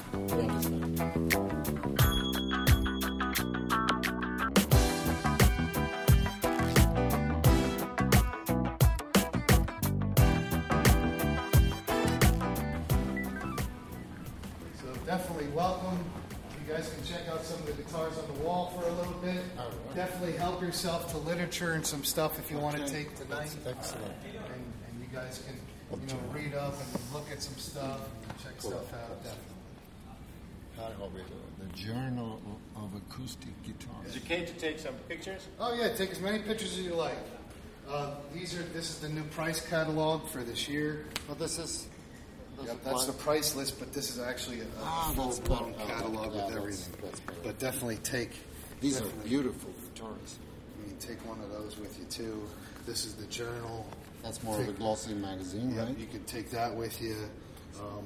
Definitely 20.21 20.39
help 20.39 20.61
yourself 20.61 21.11
to 21.13 21.17
literature 21.17 21.71
and 21.71 21.83
some 21.83 22.03
stuff 22.03 22.37
if 22.37 22.51
you 22.51 22.57
want 22.59 22.77
to 22.77 22.85
take 22.87 23.15
tonight. 23.15 23.49
Excellent. 23.65 24.05
And, 24.05 24.35
and 24.87 25.01
you 25.01 25.07
guys 25.11 25.41
can, 25.47 25.99
you 25.99 26.13
know, 26.13 26.19
read 26.31 26.53
up 26.53 26.75
and 26.79 27.01
look 27.11 27.25
at 27.31 27.41
some 27.41 27.55
stuff 27.55 28.01
and 28.29 28.37
check 28.37 28.61
stuff 28.61 28.93
out. 28.93 29.23
Definitely. 29.23 29.55
Här 30.77 30.93
har 30.99 31.09
The 31.57 31.75
Journal 31.75 32.39
of 32.75 32.93
Acoustic 32.95 33.49
Guitar. 33.63 33.95
Is 34.07 34.15
it 34.15 34.21
okay 34.25 34.45
to 34.45 34.53
take 34.53 34.77
some 34.77 34.93
pictures? 35.09 35.47
Oh 35.59 35.73
yeah, 35.73 35.91
take 35.95 36.11
as 36.11 36.19
many 36.19 36.37
pictures 36.37 36.73
as 36.77 36.81
you 36.85 36.93
like. 36.93 37.17
Uh, 37.89 38.11
these 38.31 38.53
are 38.55 38.61
this 38.73 38.91
is 38.91 38.99
the 38.99 39.09
new 39.09 39.23
price 39.23 39.59
catalog 39.67 40.27
for 40.27 40.43
this 40.43 40.69
year. 40.69 41.05
Well, 41.27 41.35
this 41.35 41.57
is... 41.57 41.87
this 42.59 42.67
Yep, 42.67 42.75
is 42.77 42.83
that's 42.85 43.05
the 43.07 43.13
price 43.13 43.55
list, 43.55 43.79
but 43.79 43.91
this 43.91 44.11
is 44.11 44.19
actually 44.19 44.59
a, 44.59 44.65
a 44.65 44.83
Ah, 44.83 45.13
full 45.15 45.35
blown 45.45 45.71
good. 45.71 45.81
Oh, 45.81 45.87
catalog 45.87 46.13
yeah, 46.13 46.27
with 46.27 46.35
that's- 46.35 46.57
everything. 46.57 46.93
that's 47.01 47.19
better. 47.21 47.39
But 47.43 47.57
definitely 47.59 47.97
take 48.03 48.31
These 48.81 48.99
are 48.99 49.05
beautiful 49.23 49.69
guitars. 49.93 50.39
I 50.83 50.87
mean, 50.87 50.97
take 50.99 51.23
one 51.27 51.39
of 51.41 51.51
those 51.51 51.77
with 51.77 51.97
you 51.99 52.05
too. 52.05 52.41
This 52.85 53.05
is 53.05 53.13
the 53.13 53.27
journal. 53.27 53.85
That's 54.23 54.41
more 54.43 54.59
of 54.59 54.67
a 54.67 54.71
glossy 54.73 55.13
magazine, 55.13 55.75
Yep, 55.75 55.87
right? 55.87 55.97
you 55.97 56.07
can 56.07 56.23
take 56.25 56.49
that 56.51 56.75
with 56.75 56.99
you. 57.01 57.15
Um, 57.79 58.03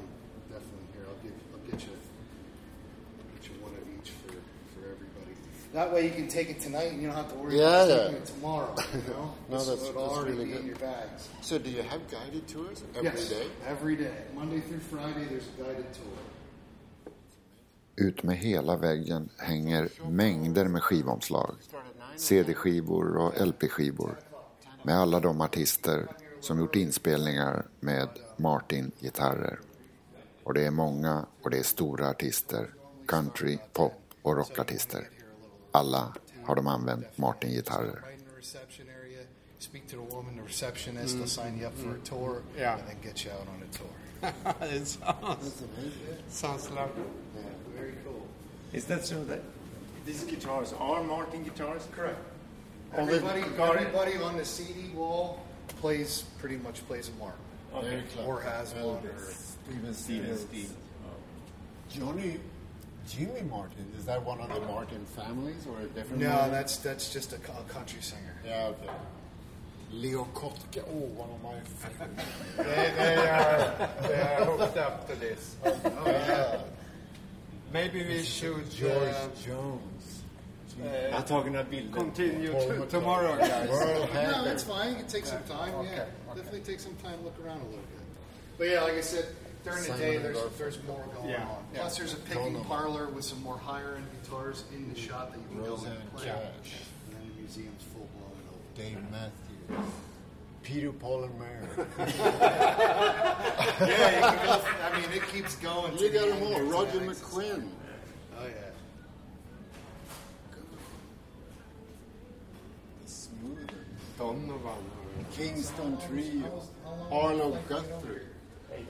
definitely 0.50 0.88
here. 0.94 1.05
I'll 1.08 1.24
give. 1.24 1.34
I'll 1.53 1.72
get 1.72 1.82
you. 1.88 1.94
Get 3.41 3.50
you 3.50 3.63
one 3.63 3.72
of 3.74 3.79
each 4.00 4.12
for 4.12 4.32
for 4.34 4.86
everybody. 4.86 5.36
That 5.74 5.94
way 5.94 6.05
you 6.05 6.12
can 6.12 6.27
take 6.27 6.50
it 6.50 6.60
tonight, 6.60 6.91
and 6.91 7.01
you 7.01 7.08
don't 7.08 7.15
have 7.17 7.32
to 7.32 7.36
worry 7.38 7.58
Yeah, 7.58 7.84
about 7.84 7.88
yeah. 7.89 7.98
taking 8.03 8.15
it 8.17 8.25
tomorrow. 8.25 8.75
You 8.94 9.13
know, 9.13 9.34
No, 9.50 9.58
This 9.58 9.67
that's- 9.67 9.79
would 9.88 9.96
that's 9.96 9.98
already 9.98 10.32
really 10.32 10.46
be 10.46 10.58
in 10.58 10.65
your 10.67 10.75
bags. 10.77 11.29
So 11.41 11.58
do 11.58 11.70
you 11.70 11.82
have 11.84 12.10
guided 12.12 12.48
tours 12.50 12.84
every 12.96 13.10
day? 13.12 13.15
yes, 13.17 13.34
every 13.65 13.96
day, 13.96 14.13
Monday 14.36 14.60
through 14.62 14.79
Friday. 14.79 15.25
There's 15.25 15.48
a 15.58 15.63
guided 15.63 15.94
tour. 15.94 16.20
Ut 17.97 18.23
med 18.23 18.37
hela 18.37 18.77
väggen 18.77 19.29
hänger 19.37 19.89
mängder 20.09 20.65
med 20.67 20.83
skivomslag. 20.83 21.55
CD-skivor 22.15 23.17
och 23.17 23.47
LP-skivor. 23.47 24.19
Med 24.83 24.99
alla 24.99 25.19
de 25.19 25.41
artister 25.41 26.07
som 26.39 26.59
gjort 26.59 26.75
inspelningar 26.75 27.65
med 27.79 28.09
Martin-gitarrer. 28.37 29.59
Och 30.43 30.53
det 30.53 30.65
är 30.65 30.71
många 30.71 31.25
och 31.41 31.49
det 31.49 31.57
är 31.57 31.63
stora 31.63 32.09
artister. 32.09 32.69
Country, 33.07 33.57
pop 33.73 33.93
och 34.21 34.37
rockartister. 34.37 35.09
Alla 35.71 36.13
har 36.43 36.55
de 36.55 36.67
använt 36.67 37.17
Martin-gitarrer. 37.17 38.01
Speak 39.59 39.87
to 39.87 39.95
the 39.95 40.15
woman, 40.15 40.35
the 40.35 40.43
receptionist. 40.43 41.17
They'll 41.17 41.27
sign 41.27 41.57
you 41.57 41.67
up 41.67 41.73
for 41.77 41.89
a 41.89 41.99
tour. 42.03 42.41
Yeah. 42.57 42.73
And 42.73 42.87
then 42.87 42.97
get 43.01 43.25
you 43.25 43.31
out 43.31 43.47
on 43.47 43.63
a 43.63 43.77
tour. 43.77 43.89
it 44.77 44.87
sounds, 44.87 45.63
sounds 46.29 46.69
lovely. 46.69 47.03
Very 47.33 47.43
cool. 47.43 47.54
Is 48.75 48.84
that 48.86 49.05
so 49.05 49.24
that 49.25 49.39
these 50.05 50.24
guitars 50.25 50.74
are 50.77 51.01
Martin 51.01 51.44
guitars? 51.44 51.88
Correct. 51.96 52.20
All 52.94 53.00
Everybody, 53.00 53.41
everybody 53.58 54.17
on 54.17 54.36
the 54.36 54.44
CD 54.44 54.89
wall 54.94 55.39
plays 55.79 56.25
pretty 56.39 56.58
much 56.58 56.86
plays 56.86 57.10
a 57.10 57.13
mark, 57.13 57.36
Very 57.82 58.01
clever. 58.13 58.27
or 58.27 58.41
has 58.41 58.74
one, 58.74 58.98
or 58.98 59.15
Steven 59.32 59.94
Steven 59.94 60.25
Stills. 60.25 60.41
Steve. 60.41 60.72
Johnny, 61.89 62.38
Jimmy 63.08 63.44
Martin, 63.50 63.86
is 63.98 64.05
that 64.05 64.22
one 64.24 64.41
of 64.41 64.50
the 64.53 64.60
Martin 64.67 65.05
families 65.05 65.65
or 65.67 65.79
a 65.79 65.86
different 65.86 66.22
no, 66.22 66.29
Martin? 66.29 66.51
that's 66.51 66.77
that's 66.77 67.13
just 67.13 67.32
a, 67.32 67.38
co- 67.38 67.53
country 67.70 68.01
singer. 68.01 68.36
Yeah, 68.46 68.72
okay. 68.72 68.89
Leo 69.94 70.27
Kottke, 70.34 70.84
oh, 70.89 71.08
one 71.15 71.29
of 71.29 71.41
my 71.41 71.60
favorites. 71.79 72.24
They, 72.58 72.94
they 72.98 73.27
are 73.29 73.89
they 74.01 74.22
are 74.22 74.46
hooked 74.46 74.77
up 74.77 75.08
to 75.08 75.15
this. 75.15 75.55
Oh 75.63 75.79
yeah. 76.05 76.60
Maybe 77.75 78.05
we 78.08 78.24
should 78.24 78.72
George 78.72 79.10
uh, 79.10 79.27
Jones. 79.46 80.24
Jag 81.12 81.12
har 81.12 81.22
tagit 81.22 81.51
några 81.51 81.63
bilder. 81.63 81.94
continue 82.00 82.51
Paul 82.51 82.62
to, 82.67 82.86
tomorrow, 82.86 83.36
guys. 83.38 83.70
No, 83.70 84.05
Haggard. 84.13 84.46
that's 84.46 84.63
fine. 84.63 84.89
You 84.91 84.96
can 84.96 85.08
take 85.08 85.25
some 85.25 85.44
time. 85.48 85.74
Yeah, 85.86 86.05
definitely 86.36 86.62
take 86.62 86.79
some 86.79 86.96
time. 87.03 87.17
To 87.20 87.24
look 87.25 87.38
around 87.46 87.62
a 87.62 87.65
little 87.65 87.88
bit. 87.91 88.03
But 88.58 88.67
yeah, 88.70 88.82
like 88.88 88.94
I 88.94 89.01
said, 89.01 89.25
during 89.65 89.79
the 89.79 89.88
Simon 89.88 90.01
day, 90.01 90.17
there's 90.17 90.44
there's 90.58 90.79
more 90.88 91.03
going 91.15 91.29
Yeah, 91.29 91.44
on. 91.53 91.63
yeah. 91.74 91.79
Plus, 91.82 91.98
there's 91.98 92.13
a 92.13 92.22
picking 92.29 92.63
parlor 92.63 93.08
with 93.10 93.25
some 93.25 93.41
more 93.44 93.58
higher 93.58 93.96
end 93.98 94.08
guitars 94.15 94.63
in 94.74 94.94
the 94.94 95.00
shop 95.00 95.32
that 95.32 95.39
you 95.39 95.48
can 95.50 95.58
go 95.63 95.70
Roseanne 95.75 95.98
and 96.00 96.15
play. 96.15 96.25
Cash. 96.27 96.72
And 97.08 97.15
then 97.15 97.24
the 97.29 97.41
museum's 97.41 97.84
full 97.91 98.08
blown 98.15 98.36
and 98.39 98.48
open. 98.55 98.72
Dave 98.79 99.01
Matthews. 99.12 99.91
Peter 100.65 100.91
Paul 100.91 101.25
and 101.25 101.39
Mary. 101.39 101.51
Yeah, 103.77 104.15
you 104.15 104.38
can 104.38 104.45
go. 104.45 104.62
I 104.81 105.00
mean, 105.00 105.12
it 105.13 105.27
keeps 105.31 105.55
going. 105.57 105.95
you 106.00 106.10
got 106.10 106.27
them 106.27 106.41
all. 106.43 106.60
Roger 106.62 107.00
tonight. 107.00 107.15
McQuinn. 107.15 107.69
Oh 108.38 108.48
yeah. 108.48 108.72
Smoother. 113.05 113.86
Donovan. 114.17 114.84
Kingston 115.31 115.98
Trio. 116.07 116.63
Arlo 117.12 117.60
Guthrie. 117.69 118.22
Eight 118.74 118.88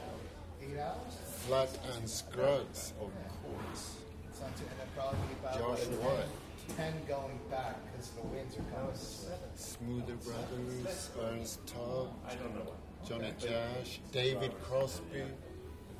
hours. 0.80 1.14
Flat 1.46 1.78
and 1.96 2.10
Scruggs, 2.10 2.94
of 3.02 3.12
course. 3.44 3.96
It's 4.30 4.40
not 4.40 4.56
too, 4.58 4.64
and 4.72 4.80
then 4.80 4.88
probably 4.96 5.20
about 5.44 5.58
Josh 5.60 5.86
White. 5.88 6.45
Ten 6.76 6.94
going 7.08 7.40
back 7.50 7.76
because 7.92 8.10
the 8.12 8.22
winds 8.28 8.56
are 8.56 8.64
coming. 8.74 8.88
Oh, 8.88 8.92
this. 8.92 9.28
Smoother 9.56 10.16
Brothers, 10.16 11.10
Ernst 11.22 11.66
Tubb, 11.68 12.14
I 12.28 12.36
don't 12.36 12.56
know. 12.56 12.74
Johnny 13.08 13.34
Cash, 13.40 14.00
David 14.12 14.52
Crosby, 14.64 15.24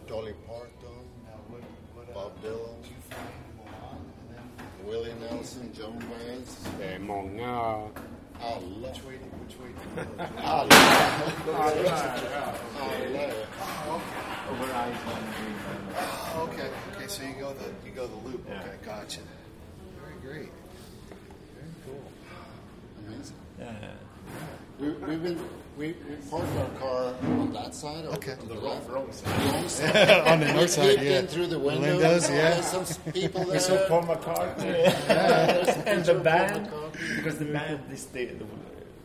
Dolly 0.08 0.34
Parton, 0.48 0.72
Now, 1.24 1.40
what, 1.50 1.62
what, 1.94 2.14
Bob 2.14 2.44
Dylan, 2.44 2.82
did 2.82 2.92
you 2.92 2.98
find 3.10 3.30
Mohan? 3.58 3.98
And 4.30 4.38
then 4.38 4.88
Willie 4.88 5.14
Nelson, 5.20 5.72
Joan 5.74 6.00
Baez. 6.10 6.68
Det 6.80 6.94
är 6.94 7.00
många... 7.00 7.90
Alla. 8.42 8.60
which 8.60 9.04
way? 9.06 9.18
Which 9.40 9.58
way? 9.60 9.70
Did 9.70 9.84
you 9.86 10.06
go? 10.06 10.24
Alla. 10.44 10.76
Alla. 11.56 12.26
Over 14.52 14.68
Oh, 15.98 16.50
okay. 16.50 16.70
Okay. 16.96 17.08
So 17.08 17.24
you 17.24 17.34
go 17.40 17.54
the 17.54 17.66
you 17.88 17.96
go 17.96 18.08
the 18.08 18.28
loop. 18.28 18.46
Yeah. 18.48 18.60
Okay. 18.60 18.76
Gotcha. 18.86 19.22
Very 20.26 20.38
great. 20.40 20.52
Very 21.56 21.72
cool. 21.86 22.04
Amazing. 23.08 23.36
Yeah. 23.60 23.92
We, 24.80 24.90
we've 24.90 25.24
been, 25.24 25.40
we, 25.78 25.88
we 26.10 26.16
parked 26.30 26.58
our 26.58 26.70
car 26.80 27.14
on 27.22 27.54
that 27.54 27.76
side. 27.76 28.06
Or 28.06 28.16
Okay. 28.16 28.34
On 28.34 28.48
the 28.48 28.56
wrong, 28.56 28.82
wrong 28.88 29.12
side. 29.12 29.54
Wrong 29.54 29.70
side. 29.70 30.10
On 30.28 30.40
the 30.40 30.54
north 30.54 30.70
side, 30.72 31.02
yeah. 31.02 31.20
in 31.20 31.28
through 31.28 31.48
the 31.48 31.60
window. 31.60 31.92
Windows, 31.98 32.30
yeah. 32.30 32.60
There's 32.60 32.66
some 32.66 33.14
people 33.14 33.44
there. 33.46 33.54
We 33.54 33.60
saw 33.60 33.88
Paul 33.88 34.04
McCartney 34.04 34.58
There's 34.58 35.68
and 35.86 36.06
the 36.06 36.16
band 36.16 36.70
because 37.18 37.38
the 37.38 37.46
band 37.46 37.82
is 37.92 38.06
the, 38.08 38.26
the, 38.26 38.46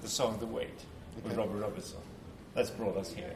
the 0.02 0.08
song 0.08 0.38
"The 0.40 0.46
Wait" 0.46 0.68
with 1.22 1.36
Robert 1.36 1.58
Robertson. 1.60 2.00
That's 2.54 2.70
brought 2.70 2.96
us 2.96 3.12
here 3.12 3.34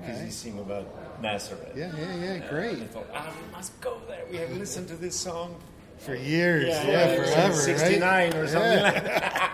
because 0.00 0.20
he 0.20 0.30
sing 0.30 0.58
about 0.58 1.22
Nazareth. 1.22 1.72
Yeah. 1.76 1.92
Yeah. 1.96 2.16
Yeah. 2.16 2.30
And 2.32 2.50
Great. 2.50 2.78
I 2.80 2.86
thought, 2.86 3.06
ah, 3.14 3.32
we 3.34 3.52
must 3.52 3.80
go 3.80 4.00
there. 4.08 4.24
We 4.30 4.38
have 4.38 4.52
listened 4.56 4.88
to 4.88 4.96
this 4.96 5.14
song 5.14 5.54
For 6.00 6.14
years. 6.14 6.68
Yeah. 6.68 6.86
yeah, 6.86 7.16
forever. 7.16 7.54
since 7.54 7.80
'69 7.80 8.02
right? 8.02 8.34
or 8.34 8.46
something 8.48 8.72
Yeah. 8.72 8.82
like 8.82 9.04
that. 9.04 9.50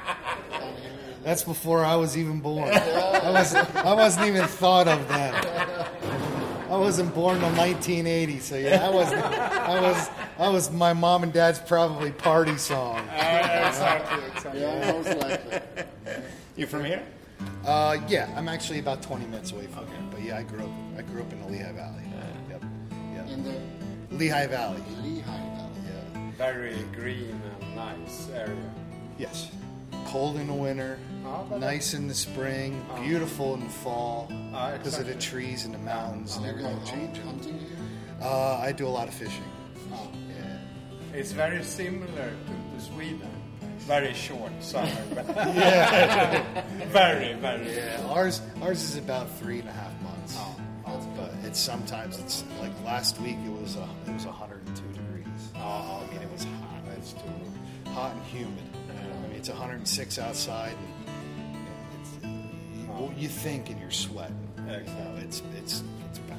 That's 1.24 1.42
before 1.42 1.84
I 1.84 1.96
was 1.96 2.16
even 2.16 2.40
born. 2.40 2.72
I 2.72 3.30
was 3.30 3.52
I 3.54 3.94
wasn't 3.94 4.26
even 4.26 4.44
thought 4.46 4.86
of 4.86 5.08
then. 5.08 5.34
I 6.70 6.76
wasn't 6.76 7.14
born 7.14 7.38
till 7.40 7.48
1980, 7.50 8.38
so 8.40 8.56
yeah, 8.56 8.86
I 8.86 8.90
was 8.90 9.12
I 9.12 9.80
was 9.80 10.10
I 10.38 10.48
was 10.48 10.70
my 10.70 10.92
mom 10.92 11.24
and 11.24 11.32
dad's 11.32 11.58
probably 11.58 12.12
party 12.12 12.56
song. 12.56 13.00
exactly, 13.08 14.24
exactly. 14.34 14.60
Yeah, 14.60 14.92
most 14.92 15.18
likely. 15.18 15.60
You 16.56 16.66
from 16.66 16.84
here? 16.84 17.02
Uh, 17.64 17.98
yeah, 18.08 18.32
I'm 18.36 18.48
actually 18.48 18.78
about 18.78 19.02
20 19.02 19.26
minutes 19.26 19.50
away 19.52 19.66
from 19.66 19.86
here, 19.88 19.96
but 20.10 20.22
yeah, 20.22 20.38
I 20.38 20.42
grew 20.44 20.60
up 20.64 20.70
I 20.96 21.02
grew 21.02 21.22
up 21.22 21.32
in 21.32 21.40
the 21.40 21.48
Lehigh 21.48 21.72
Valley. 21.72 22.02
Yep. 22.50 22.62
Yeah. 23.14 23.32
In 23.34 23.42
the 23.44 24.16
Lehigh 24.16 24.46
Valley. 24.46 24.80
Lehigh 25.02 25.02
Valley. 25.02 25.22
Yeah. 25.26 25.35
Very 26.38 26.76
green 26.94 27.40
and 27.60 27.76
nice 27.76 28.28
area. 28.34 28.70
Yes. 29.18 29.50
Cold 30.06 30.36
in 30.36 30.46
the 30.46 30.52
winter, 30.52 30.98
nice 31.58 31.94
in 31.94 32.06
the 32.08 32.14
spring, 32.14 32.84
beautiful 33.02 33.54
in 33.54 33.60
the 33.60 33.68
fall 33.68 34.28
Ah, 34.54 34.72
because 34.76 34.98
of 34.98 35.06
the 35.06 35.14
trees 35.14 35.64
and 35.64 35.74
the 35.74 35.78
mountains 35.78 36.36
and 36.36 36.46
everything 36.46 36.72
hunt- 36.76 36.86
changing. 36.86 37.24
hunting 37.24 37.58
here? 37.58 37.68
Uh, 38.22 38.58
I 38.58 38.72
do 38.72 38.86
a 38.86 38.88
lot 38.88 39.08
of 39.08 39.14
fishing. 39.14 39.42
Oh. 39.92 40.08
Yeah. 40.28 41.18
It's 41.18 41.32
very 41.32 41.62
similar 41.64 42.06
to, 42.06 42.76
to 42.78 42.84
Sweden. 42.84 43.30
Very 43.80 44.12
short 44.14 44.52
summer. 44.60 44.90
but 45.14 45.26
very, 46.88 47.32
very. 47.34 47.74
Yeah, 47.76 48.06
ours 48.10 48.42
ours 48.62 48.82
is 48.82 48.96
about 48.96 49.30
three 49.38 49.60
and 49.60 49.68
a 49.68 49.72
half 49.72 49.92
months. 50.02 50.36
That's 50.86 51.06
But 51.16 51.32
it's 51.44 51.58
sometimes 51.58 52.18
it's 52.18 52.44
like 52.60 52.72
last 52.84 53.20
week 53.20 53.36
it 53.44 53.52
was 53.62 53.76
uh, 53.76 53.86
it 54.06 54.12
was 54.12 54.24
102 54.26 54.82
degrees. 54.92 55.50
Oh, 55.56 55.95
It's 57.06 57.22
too 57.22 57.90
hot 57.90 58.12
and 58.14 58.22
humid. 58.24 58.64
I 58.90 59.28
mean 59.28 59.36
it's 59.36 59.48
106 59.48 60.18
outside. 60.18 60.74
And 61.06 61.56
it's, 62.00 62.24
you, 62.24 62.88
well, 62.88 63.12
you 63.16 63.28
think 63.28 63.70
and 63.70 63.80
you're 63.80 63.92
sweating. 63.92 64.36
Exactly. 64.68 65.22
It's 65.22 65.42
it's 65.56 65.82
it's 66.10 66.18
bad. 66.20 66.38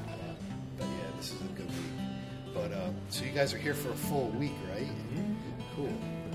But 0.76 0.84
yeah, 0.86 1.16
this 1.16 1.32
is 1.32 1.40
a 1.40 1.44
good 1.56 1.66
week. 1.66 2.52
But 2.52 2.72
uh, 2.72 2.90
so 3.08 3.24
you 3.24 3.30
guys 3.30 3.54
are 3.54 3.58
here 3.58 3.72
for 3.72 3.90
a 3.92 3.96
full 3.96 4.28
week, 4.30 4.52
right? 4.70 4.82
Mm-hmm. 4.82 5.34
Cool. 5.74 5.92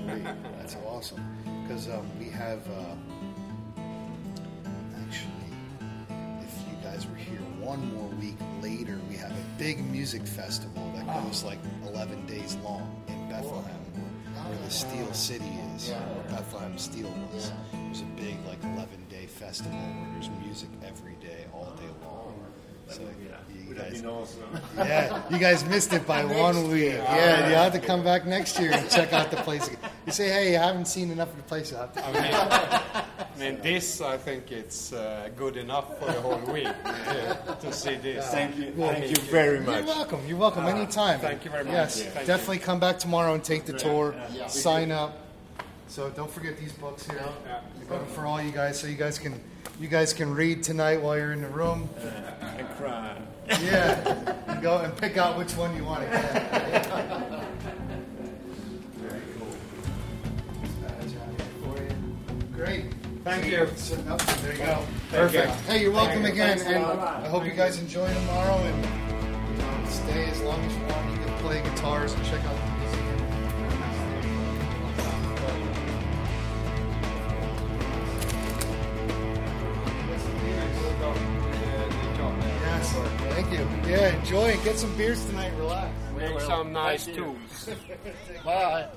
Great. 0.07 0.23
That's 0.57 0.77
awesome. 0.87 1.23
Because 1.67 1.87
um, 1.89 2.09
we 2.17 2.29
have. 2.29 2.67
Uh, 2.71 2.95
Actually, 5.07 5.29
if 6.41 6.53
you 6.69 6.75
guys 6.83 7.05
were 7.07 7.15
here 7.15 7.39
one 7.59 7.93
more 7.93 8.09
week 8.19 8.37
later, 8.61 8.99
we 9.09 9.15
have 9.17 9.31
a 9.31 9.45
big 9.59 9.83
music 9.91 10.25
festival 10.25 10.91
that 10.95 11.05
goes 11.23 11.43
like 11.43 11.59
11 11.87 12.25
days 12.25 12.55
long 12.63 13.03
in 13.07 13.29
Bethlehem, 13.29 13.82
where 14.47 14.57
the 14.57 14.69
Steel 14.69 15.11
City 15.13 15.51
is, 15.75 15.89
where 15.89 16.23
Bethlehem 16.29 16.77
Steel 16.77 17.13
was. 17.33 17.51
It 17.73 17.89
was 17.89 18.01
a 18.01 18.05
big 18.15 18.37
like 18.47 18.63
11 18.63 18.87
day 19.09 19.25
festival 19.27 19.77
where 19.77 20.09
there's 20.13 20.29
music 20.45 20.69
every 20.85 21.13
day, 21.15 21.45
all 21.53 21.73
day 21.77 21.89
long. 22.03 22.33
So 22.87 23.01
you 23.67 23.73
guys, 23.73 24.03
yeah, 24.77 25.21
you 25.29 25.37
guys 25.39 25.65
missed 25.65 25.93
it 25.93 26.05
by 26.05 26.23
one 26.41 26.69
week. 26.69 26.93
Yeah, 26.93 27.47
you 27.47 27.55
have 27.55 27.73
to 27.73 27.79
come 27.79 28.03
back 28.03 28.25
next 28.25 28.59
year 28.59 28.71
and 28.73 28.89
check 28.89 29.13
out 29.13 29.31
the 29.31 29.37
place. 29.37 29.67
again. 29.67 29.79
You 30.05 30.11
say, 30.11 30.29
hey, 30.29 30.57
I 30.57 30.67
haven't 30.67 30.85
seen 30.87 31.09
enough 31.09 31.29
of 31.29 31.37
the 31.37 31.43
place. 31.43 31.71
You 31.71 31.77
have 31.77 31.93
to 31.93 33.05
I 33.35 33.39
mean, 33.39 33.55
I 33.55 33.61
this 33.61 34.01
I 34.01 34.17
think 34.17 34.51
it's 34.51 34.93
uh, 34.93 35.29
good 35.35 35.57
enough 35.57 35.99
for 35.99 36.05
the 36.05 36.21
whole 36.21 36.39
week 36.53 36.65
to, 36.83 37.57
to 37.61 37.73
see 37.73 37.95
this. 37.95 38.29
Thank 38.29 38.57
you. 38.57 38.71
Thank 38.71 39.09
you 39.09 39.23
very 39.23 39.59
much. 39.59 39.85
You're 39.85 39.95
welcome. 39.95 40.19
You're 40.27 40.37
welcome 40.37 40.65
anytime. 40.65 41.19
thank 41.19 41.45
you 41.45 41.51
very 41.51 41.63
much. 41.63 41.73
Yes, 41.73 42.03
Yeah. 42.03 42.09
Thank 42.11 42.27
definitely 42.27 42.59
come 42.59 42.79
back 42.79 42.99
tomorrow 42.99 43.33
and 43.33 43.43
take 43.43 43.65
the 43.65 43.73
tour. 43.73 44.15
Sign 44.47 44.91
up. 44.91 45.19
So 45.87 46.09
don't 46.09 46.31
forget 46.31 46.57
these 46.57 46.73
books 46.73 47.05
here. 47.05 47.21
I 47.21 47.83
got 47.85 47.99
them 47.99 48.07
for 48.07 48.25
all 48.25 48.41
you 48.41 48.51
guys, 48.51 48.79
so 48.79 48.87
you 48.87 48.95
guys 48.95 49.19
can 49.19 49.39
you 49.79 49.87
guys 49.87 50.13
can 50.13 50.33
read 50.33 50.63
tonight 50.63 51.01
while 51.01 51.17
you're 51.17 51.33
in 51.33 51.41
the 51.41 51.49
room. 51.49 51.89
And 52.41 52.67
cry. 52.77 53.17
Yeah, 53.61 54.33
and 54.47 54.61
go 54.61 54.79
and 54.79 54.95
pick 54.97 55.17
out 55.17 55.37
which 55.37 55.55
one 55.57 55.75
you 55.75 55.83
want 55.83 56.03
to 56.05 56.09
get. 56.09 57.39
Thank 63.23 63.45
you. 63.45 63.67
So, 63.77 63.95
no, 64.01 64.17
there 64.17 64.51
you 64.51 64.57
go. 64.57 64.85
Perfect. 65.09 65.51
Hey, 65.61 65.81
you're 65.81 65.91
welcome 65.93 66.25
again, 66.25 66.59
and 66.59 66.83
I 66.83 67.27
hope 67.29 67.45
you 67.45 67.53
guys 67.53 67.79
enjoy 67.79 68.13
tomorrow 68.13 68.57
and 68.57 68.85
um, 69.61 69.85
stay 69.87 70.25
as 70.25 70.41
long 70.41 70.59
as 70.59 70.75
you 70.75 70.83
want. 70.87 71.09
You 71.09 71.17
can 71.25 71.37
play 71.39 71.61
guitars 71.61 72.13
and 72.13 72.25
check 72.25 72.43
out 72.43 72.55
the 72.55 72.71
museum. 72.81 73.03
Yes, 82.61 82.93
thank 83.33 83.51
you. 83.51 83.67
Yeah, 83.89 84.19
enjoy 84.19 84.51
and 84.51 84.63
get 84.65 84.77
some 84.77 84.95
beers 84.97 85.23
tonight. 85.25 85.53
Relax. 85.57 85.93
Make 86.17 86.41
some 86.41 86.73
nice 86.73 87.05
tools. 87.05 87.69
Bye. 88.45 88.89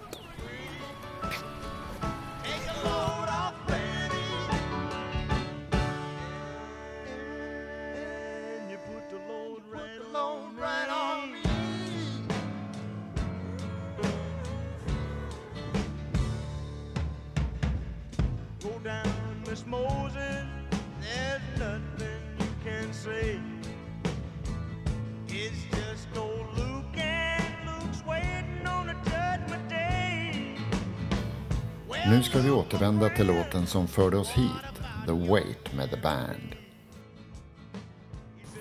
Nu 32.11 32.23
ska 32.23 32.39
vi 32.39 32.51
återvända 32.51 33.09
till 33.09 33.27
låten 33.27 33.67
som 33.67 33.89
förde 33.89 34.17
oss 34.17 34.29
hit, 34.31 34.75
The 35.07 35.13
Wait 35.13 35.75
med 35.77 35.91
The 35.91 35.97
Band. 35.97 36.55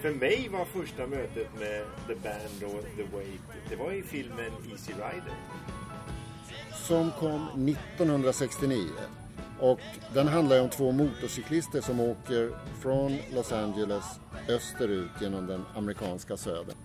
För 0.02 0.12
mig 0.12 0.50
var 0.52 0.66
första 0.66 1.08
mötet 1.08 1.48
med 1.60 1.84
The 2.08 2.16
Band 2.16 2.74
och 2.76 2.84
The 2.98 3.04
Wait, 3.18 3.42
det 3.70 3.76
var 3.76 3.92
i 3.92 4.02
filmen 4.04 4.52
Easy 4.72 4.92
Rider. 4.94 5.34
som 6.88 7.12
kom 7.12 7.68
1969. 7.70 8.84
Och 9.60 9.80
den 10.14 10.28
handlar 10.28 10.62
om 10.62 10.70
två 10.70 10.92
motorcyklister 10.92 11.82
som 11.82 12.00
åker 12.00 12.52
från 12.82 13.18
Los 13.34 13.52
Angeles 13.52 14.04
österut 14.50 15.12
genom 15.22 15.48
den 15.48 15.66
amerikanska 15.76 16.38
södern. 16.38 16.76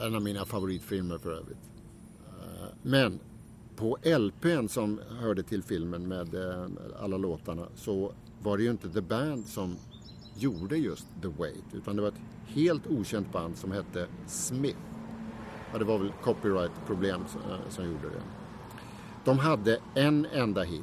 En 0.00 0.14
av 0.14 0.22
mina 0.22 0.44
favoritfilmer 0.44 1.18
för 1.18 1.32
övrigt. 1.32 1.58
Eh, 2.28 2.68
Men 2.82 3.20
på 3.76 3.98
LPn 4.02 4.68
som 4.68 5.00
hörde 5.20 5.42
till 5.42 5.62
filmen 5.62 6.08
med 6.08 6.34
eh, 6.34 6.66
alla 7.00 7.16
låtarna 7.16 7.66
så 7.74 8.12
var 8.42 8.56
det 8.56 8.62
ju 8.62 8.70
inte 8.70 8.88
The 8.88 9.00
Band 9.00 9.46
som 9.46 9.76
gjorde 10.34 10.76
just 10.76 11.06
The 11.22 11.28
Wait 11.28 11.64
utan 11.72 11.96
det 11.96 12.02
var 12.02 12.08
ett 12.08 12.22
helt 12.46 12.86
okänt 12.86 13.32
band 13.32 13.56
som 13.56 13.72
hette 13.72 14.06
Smith. 14.26 14.78
Ja, 15.72 15.78
det 15.78 15.84
var 15.84 15.98
väl 15.98 16.12
copyright-problem 16.22 17.20
som, 17.28 17.40
eh, 17.40 17.68
som 17.68 17.84
gjorde 17.84 18.08
det. 18.08 18.22
De 19.24 19.38
hade 19.38 19.80
en 19.94 20.26
enda 20.26 20.62
hit. 20.62 20.82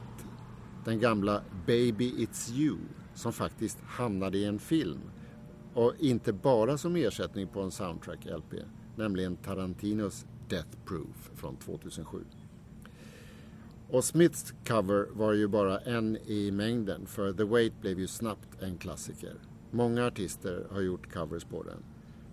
Den 0.86 1.00
gamla 1.00 1.42
Baby 1.66 2.12
It's 2.12 2.52
You 2.52 2.78
som 3.16 3.34
faktiskt 3.34 3.78
hamnade 3.82 4.38
i 4.38 4.46
en 4.46 4.60
film. 4.60 5.02
Och 5.74 5.94
inte 6.00 6.34
bara 6.34 6.78
som 6.78 6.96
ersättning 6.96 7.48
på 7.48 7.62
en 7.62 7.72
soundtrack-LP. 7.72 8.64
Nämligen 8.96 9.36
Tarantinos 9.36 10.26
Death 10.50 10.78
Proof 10.86 11.32
från 11.36 11.56
2007. 11.56 12.26
Och 13.94 14.04
Smiths 14.04 14.54
cover 14.68 15.08
var 15.14 15.34
ju 15.34 15.48
bara 15.48 15.80
en 15.80 16.18
i 16.18 16.52
mängden 16.52 17.06
för 17.06 17.34
The 17.34 17.44
Wait 17.44 17.82
blev 17.82 18.00
ju 18.00 18.08
snabbt 18.08 18.62
en 18.62 18.78
klassiker. 18.78 19.34
Många 19.72 20.06
artister 20.06 20.68
har 20.72 20.82
gjort 20.82 21.14
covers 21.14 21.44
på 21.44 21.64
den. 21.64 21.84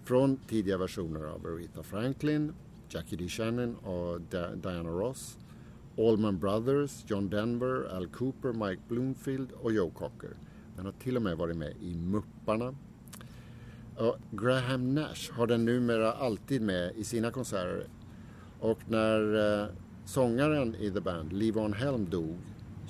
Från 0.04 0.36
tidiga 0.36 0.78
versioner 0.78 1.24
av 1.24 1.46
Aretha 1.46 1.82
Franklin, 1.82 2.52
Jackie 2.88 3.18
D. 3.18 3.28
Shannon 3.28 3.76
och 3.76 4.20
Diana 4.56 4.90
Ross, 4.90 5.38
Allman 5.98 6.38
Brothers, 6.38 7.04
John 7.06 7.28
Denver, 7.28 7.96
Al 7.96 8.06
Cooper, 8.06 8.52
Mike 8.52 8.82
Bloomfield 8.88 9.52
och 9.52 9.72
Joe 9.72 9.90
Cocker. 9.90 10.36
Den 10.76 10.84
har 10.84 10.92
till 10.92 11.16
och 11.16 11.22
med 11.22 11.36
varit 11.36 11.56
med 11.56 11.74
i 11.80 11.94
Mupparna. 11.94 12.74
Och 13.96 14.16
Graham 14.30 14.94
Nash 14.94 15.32
har 15.32 15.46
den 15.46 15.64
numera 15.64 16.12
alltid 16.12 16.62
med 16.62 16.92
i 16.96 17.04
sina 17.04 17.30
konserter. 17.30 17.86
Och 18.60 18.78
när 18.88 19.34
eh, 19.62 19.68
sångaren 20.04 20.74
i 20.74 20.90
The 20.90 21.00
Band, 21.00 21.32
Levon 21.32 21.72
Helm, 21.72 22.10
dog 22.10 22.38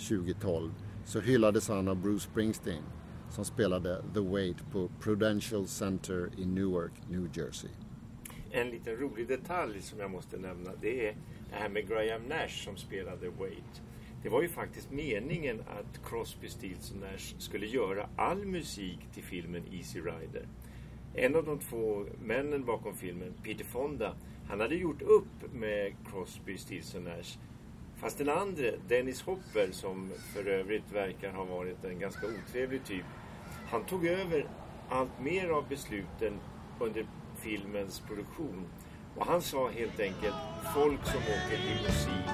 2012 0.08 0.70
så 1.04 1.20
hyllades 1.20 1.68
han 1.68 1.88
av 1.88 1.96
Bruce 1.96 2.30
Springsteen 2.30 2.82
som 3.30 3.44
spelade 3.44 4.02
The 4.14 4.20
Wait 4.20 4.56
på 4.72 4.90
Prudential 5.00 5.66
Center 5.66 6.30
i 6.38 6.44
Newark, 6.44 6.92
New 7.08 7.28
Jersey. 7.32 7.70
En 8.50 8.70
liten 8.70 8.96
rolig 8.96 9.28
detalj 9.28 9.82
som 9.82 9.98
jag 9.98 10.10
måste 10.10 10.36
nämna 10.36 10.70
det 10.80 11.08
är 11.08 11.16
det 11.50 11.56
här 11.56 11.68
med 11.68 11.88
Graham 11.88 12.22
Nash 12.22 12.64
som 12.64 12.76
spelade 12.76 13.30
Wait. 13.30 13.82
Det 14.22 14.28
var 14.28 14.42
ju 14.42 14.48
faktiskt 14.48 14.90
meningen 14.90 15.60
att 15.60 16.08
Crosby, 16.08 16.48
Stills 16.48 16.90
och 16.90 16.96
Nash 16.96 17.34
skulle 17.38 17.66
göra 17.66 18.08
all 18.16 18.44
musik 18.44 18.98
till 19.14 19.22
filmen 19.22 19.62
Easy 19.72 20.00
Rider. 20.00 20.46
En 21.14 21.36
av 21.36 21.44
de 21.44 21.58
två 21.58 22.06
männen 22.24 22.64
bakom 22.64 22.94
filmen, 22.94 23.34
Peter 23.42 23.64
Fonda, 23.64 24.14
han 24.50 24.60
hade 24.60 24.74
gjort 24.74 25.02
upp 25.02 25.52
med 25.52 25.92
Crosby, 26.10 26.58
Stills 26.58 26.94
och 26.94 27.02
Nash. 27.02 27.38
Fast 27.96 28.18
den 28.18 28.28
andra, 28.28 28.70
Dennis 28.88 29.22
Hopper, 29.22 29.68
som 29.72 30.10
för 30.34 30.46
övrigt 30.46 30.92
verkar 30.92 31.32
ha 31.32 31.44
varit 31.44 31.84
en 31.84 31.98
ganska 31.98 32.26
otrevlig 32.26 32.84
typ, 32.84 33.04
han 33.70 33.84
tog 33.84 34.06
över 34.06 34.48
allt 34.88 35.20
mer 35.20 35.48
av 35.48 35.68
besluten 35.68 36.40
under 36.80 37.06
filmens 37.36 38.00
produktion. 38.00 38.66
Och 39.16 39.26
han 39.26 39.42
sa 39.42 39.68
helt 39.68 40.00
enkelt, 40.00 40.34
folk 40.74 41.06
som 41.06 41.20
åker 41.20 41.58
limousin, 41.68 42.30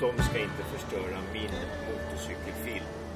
de 0.00 0.22
ska 0.22 0.38
inte 0.38 0.62
förstöra 0.62 1.18
min 1.32 1.50
motorcykelfilm. 1.88 3.07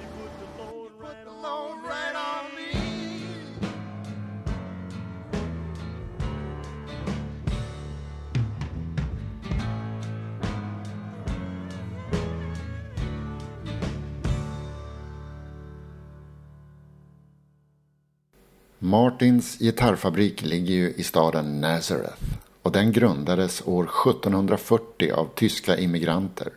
Martins 18.93 19.59
gitarrfabrik 19.59 20.43
ligger 20.43 20.75
ju 20.75 20.93
i 20.97 21.03
staden 21.03 21.61
Nazareth 21.61 22.23
och 22.63 22.73
den 22.73 22.93
grundades 22.93 23.63
år 23.67 23.85
1740 23.85 25.13
av 25.13 25.29
tyska 25.35 25.79
immigranter. 25.79 26.53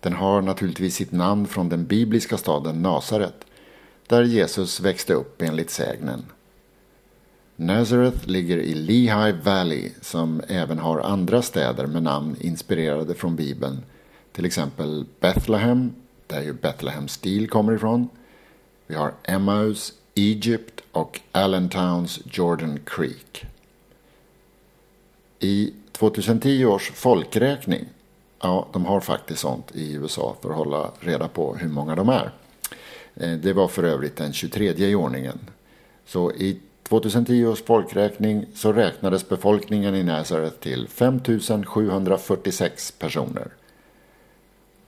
Den 0.00 0.12
har 0.12 0.42
naturligtvis 0.42 0.94
sitt 0.94 1.12
namn 1.12 1.46
från 1.46 1.68
den 1.68 1.86
bibliska 1.86 2.36
staden 2.36 2.82
Nasaret 2.82 3.44
där 4.06 4.22
Jesus 4.22 4.80
växte 4.80 5.14
upp 5.14 5.42
enligt 5.42 5.70
sägnen. 5.70 6.24
Nazareth 7.56 8.28
ligger 8.28 8.58
i 8.58 8.74
Lehigh 8.74 9.44
Valley 9.44 9.90
som 10.00 10.42
även 10.48 10.78
har 10.78 11.00
andra 11.00 11.42
städer 11.42 11.86
med 11.86 12.02
namn 12.02 12.36
inspirerade 12.40 13.14
från 13.14 13.36
Bibeln. 13.36 13.82
Till 14.32 14.44
exempel 14.44 15.06
Bethlehem, 15.20 15.94
där 16.26 16.42
ju 16.42 16.52
Bethlehem 16.52 17.08
Steel 17.08 17.48
kommer 17.48 17.72
ifrån. 17.72 18.08
Vi 18.86 18.94
har 18.94 19.12
Emmaus, 19.22 19.92
Egypt 20.18 20.80
och 20.92 21.20
Allentowns 21.32 22.20
Jordan 22.32 22.78
Creek. 22.86 23.44
I 25.38 25.72
2010 25.92 26.64
års 26.64 26.90
folkräkning, 26.90 27.84
ja 28.40 28.68
de 28.72 28.84
har 28.84 29.00
faktiskt 29.00 29.40
sånt 29.40 29.76
i 29.76 29.94
USA 29.94 30.36
för 30.42 30.50
att 30.50 30.56
hålla 30.56 30.90
reda 31.00 31.28
på 31.28 31.56
hur 31.56 31.68
många 31.68 31.94
de 31.94 32.08
är. 32.08 32.30
Eh, 33.14 33.32
det 33.32 33.52
var 33.52 33.68
för 33.68 33.82
övrigt 33.82 34.16
den 34.16 34.32
23 34.32 34.72
i 34.76 34.94
ordningen. 34.94 35.38
Så 36.06 36.32
i 36.32 36.60
2010 36.82 37.46
års 37.46 37.62
folkräkning 37.62 38.46
så 38.54 38.72
räknades 38.72 39.28
befolkningen 39.28 39.94
i 39.94 40.02
Nazareth 40.02 40.56
till 40.56 40.88
5 40.88 41.20
746 41.66 42.90
personer. 42.98 43.48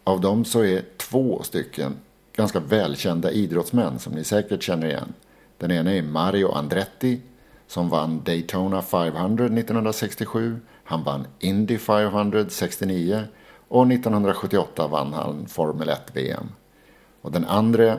Av 0.04 0.20
dem 0.20 0.44
så 0.44 0.64
är 0.64 0.84
två 0.96 1.42
stycken 1.42 1.96
ganska 2.38 2.60
välkända 2.60 3.30
idrottsmän 3.30 3.98
som 3.98 4.12
ni 4.12 4.24
säkert 4.24 4.62
känner 4.62 4.86
igen. 4.86 5.12
Den 5.58 5.70
ena 5.70 5.94
är 5.94 6.02
Mario 6.02 6.52
Andretti 6.52 7.20
som 7.66 7.88
vann 7.88 8.22
Daytona 8.24 8.82
500 8.82 9.44
1967. 9.44 10.60
Han 10.84 11.04
vann 11.04 11.26
Indy 11.38 11.78
500 11.78 12.44
69 12.48 13.24
och 13.68 13.92
1978 13.92 14.86
vann 14.86 15.12
han 15.12 15.46
Formel 15.46 15.88
1 15.88 16.00
VM. 16.12 16.48
Och 17.22 17.32
den 17.32 17.44
andra, 17.44 17.98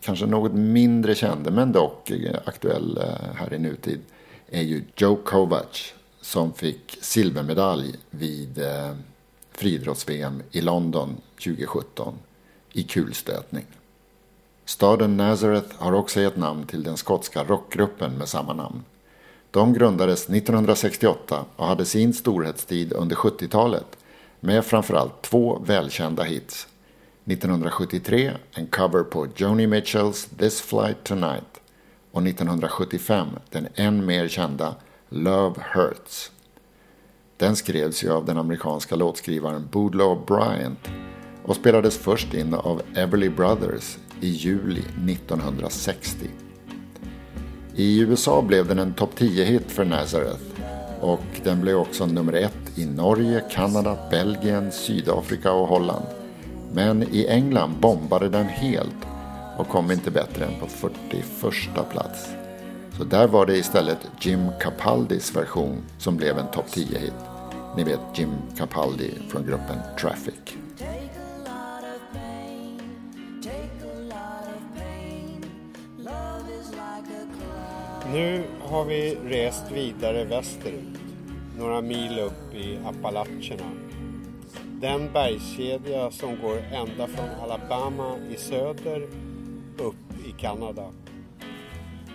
kanske 0.00 0.26
något 0.26 0.52
mindre 0.52 1.14
kände 1.14 1.50
men 1.50 1.72
dock 1.72 2.10
eh, 2.10 2.36
aktuell 2.44 2.98
eh, 2.98 3.34
här 3.34 3.54
i 3.54 3.58
nutid, 3.58 4.00
är 4.50 4.62
ju 4.62 4.84
Joe 4.96 5.16
Kovacs 5.16 5.94
som 6.20 6.52
fick 6.52 6.98
silvermedalj 7.00 7.94
vid 8.10 8.58
eh, 8.58 8.94
friidrotts-VM 9.52 10.42
i 10.50 10.60
London 10.60 11.16
2017 11.44 12.14
i 12.72 12.82
kulstötning. 12.82 13.66
Staden 14.64 15.16
Nazareth 15.16 15.74
har 15.78 15.92
också 15.92 16.20
gett 16.20 16.36
namn 16.36 16.66
till 16.66 16.82
den 16.82 16.96
skotska 16.96 17.44
rockgruppen 17.44 18.12
med 18.12 18.28
samma 18.28 18.52
namn. 18.52 18.84
De 19.50 19.74
grundades 19.74 20.28
1968 20.30 21.44
och 21.56 21.66
hade 21.66 21.84
sin 21.84 22.14
storhetstid 22.14 22.92
under 22.92 23.16
70-talet 23.16 23.96
med 24.40 24.64
framförallt 24.64 25.22
två 25.22 25.62
välkända 25.66 26.22
hits. 26.22 26.68
1973 27.24 28.32
en 28.52 28.66
cover 28.66 29.02
på 29.02 29.26
Joni 29.36 29.66
Mitchells 29.66 30.28
This 30.38 30.60
Flight 30.60 31.04
Tonight 31.04 31.60
och 32.12 32.22
1975 32.22 33.28
den 33.50 33.68
än 33.74 34.06
mer 34.06 34.28
kända 34.28 34.74
Love 35.08 35.60
Hurts. 35.74 36.30
Den 37.36 37.56
skrevs 37.56 38.04
ju 38.04 38.12
av 38.12 38.24
den 38.24 38.38
amerikanska 38.38 38.96
låtskrivaren 38.96 39.68
Boodlow 39.70 40.26
Bryant 40.26 40.88
och 41.48 41.56
spelades 41.56 41.98
först 41.98 42.34
in 42.34 42.54
av 42.54 42.82
Everly 42.94 43.28
Brothers 43.28 43.98
i 44.20 44.28
juli 44.28 44.82
1960. 45.08 46.26
I 47.74 48.00
USA 48.00 48.42
blev 48.42 48.68
den 48.68 48.78
en 48.78 48.94
topp 48.94 49.10
10-hit 49.18 49.70
för 49.70 49.84
Nazareth 49.84 50.44
och 51.00 51.24
den 51.44 51.60
blev 51.60 51.76
också 51.76 52.06
nummer 52.06 52.32
ett 52.32 52.78
i 52.78 52.86
Norge, 52.86 53.42
Kanada, 53.50 53.98
Belgien, 54.10 54.72
Sydafrika 54.72 55.52
och 55.52 55.68
Holland. 55.68 56.04
Men 56.72 57.02
i 57.02 57.26
England 57.26 57.74
bombade 57.80 58.28
den 58.28 58.46
helt 58.46 59.06
och 59.58 59.68
kom 59.68 59.90
inte 59.90 60.10
bättre 60.10 60.44
än 60.44 60.60
på 60.60 60.66
41 60.66 61.90
plats. 61.90 62.28
Så 62.98 63.04
där 63.04 63.28
var 63.28 63.46
det 63.46 63.56
istället 63.56 63.98
Jim 64.20 64.46
Capaldis 64.60 65.36
version 65.36 65.82
som 65.98 66.16
blev 66.16 66.38
en 66.38 66.50
topp 66.50 66.66
10-hit. 66.68 67.12
Ni 67.76 67.84
vet 67.84 68.00
Jim 68.14 68.32
Capaldi 68.56 69.10
från 69.28 69.46
gruppen 69.46 69.78
Traffic. 70.00 70.58
Nu 78.12 78.44
har 78.60 78.84
vi 78.84 79.18
rest 79.24 79.70
vidare 79.70 80.24
västerut, 80.24 80.98
några 81.58 81.80
mil 81.80 82.18
upp 82.18 82.54
i 82.54 82.78
Appalacherna. 82.86 83.70
Den 84.80 85.12
bergskedja 85.12 86.10
som 86.10 86.40
går 86.42 86.58
ända 86.72 87.06
från 87.06 87.28
Alabama 87.42 88.16
i 88.30 88.36
söder 88.36 89.02
upp 89.78 90.26
i 90.26 90.32
Kanada. 90.40 90.86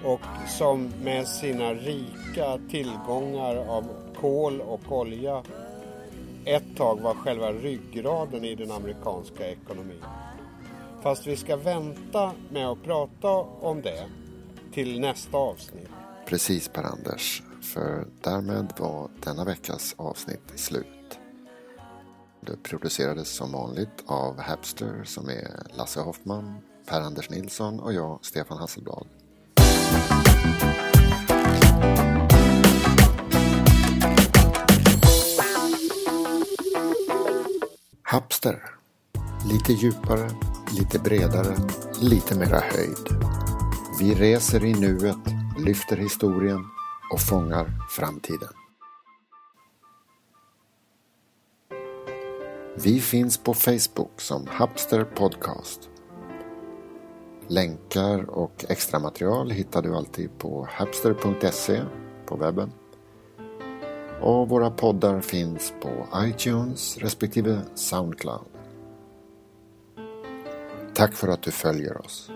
Och 0.05 0.21
som 0.47 0.93
med 1.03 1.27
sina 1.27 1.73
rika 1.73 2.59
tillgångar 2.69 3.55
av 3.55 3.85
kol 4.21 4.61
och 4.61 4.91
olja 4.91 5.43
ett 6.45 6.77
tag 6.77 7.01
var 7.01 7.13
själva 7.13 7.51
ryggraden 7.51 8.45
i 8.45 8.55
den 8.55 8.71
amerikanska 8.71 9.49
ekonomin. 9.51 10.03
Fast 11.01 11.27
vi 11.27 11.35
ska 11.35 11.55
vänta 11.55 12.31
med 12.49 12.67
att 12.67 12.83
prata 12.83 13.29
om 13.61 13.81
det 13.81 14.03
till 14.73 14.99
nästa 14.99 15.37
avsnitt. 15.37 15.89
Precis 16.25 16.67
Per-Anders, 16.67 17.43
för 17.61 18.07
därmed 18.21 18.73
var 18.77 19.09
denna 19.23 19.45
veckas 19.45 19.95
avsnitt 19.97 20.53
slut. 20.55 20.87
Det 22.41 22.63
producerades 22.63 23.35
som 23.35 23.51
vanligt 23.51 24.03
av 24.05 24.39
Hapster 24.39 25.03
som 25.03 25.29
är 25.29 25.77
Lasse 25.77 25.99
Hoffman, 25.99 26.55
Per-Anders 26.89 27.29
Nilsson 27.29 27.79
och 27.79 27.93
jag, 27.93 28.19
Stefan 28.21 28.57
Hasselblad. 28.57 29.07
Hapster. 38.03 38.63
Lite 39.51 39.73
djupare, 39.73 40.31
lite 40.77 40.99
bredare, 40.99 41.57
lite 42.01 42.35
mera 42.35 42.59
höjd. 42.59 43.32
Vi 43.99 44.15
reser 44.15 44.65
i 44.65 44.73
nuet, 44.73 45.17
lyfter 45.57 45.97
historien 45.97 46.65
och 47.11 47.19
fångar 47.19 47.71
framtiden. 47.89 48.53
Vi 52.83 52.99
finns 52.99 53.37
på 53.37 53.53
Facebook 53.53 54.21
som 54.21 54.47
Hapster 54.47 55.03
Podcast. 55.03 55.89
Länkar 57.47 58.29
och 58.29 58.65
extra 58.69 58.99
material 58.99 59.51
hittar 59.51 59.81
du 59.81 59.95
alltid 59.95 60.37
på 60.37 60.67
hapster.se 60.71 61.81
på 62.25 62.35
webben. 62.35 62.71
Och 64.21 64.49
våra 64.49 64.71
poddar 64.71 65.21
finns 65.21 65.73
på 65.81 66.07
iTunes 66.15 66.97
respektive 66.97 67.61
Soundcloud. 67.75 68.47
Tack 70.93 71.13
för 71.13 71.27
att 71.27 71.41
du 71.41 71.51
följer 71.51 72.05
oss. 72.05 72.31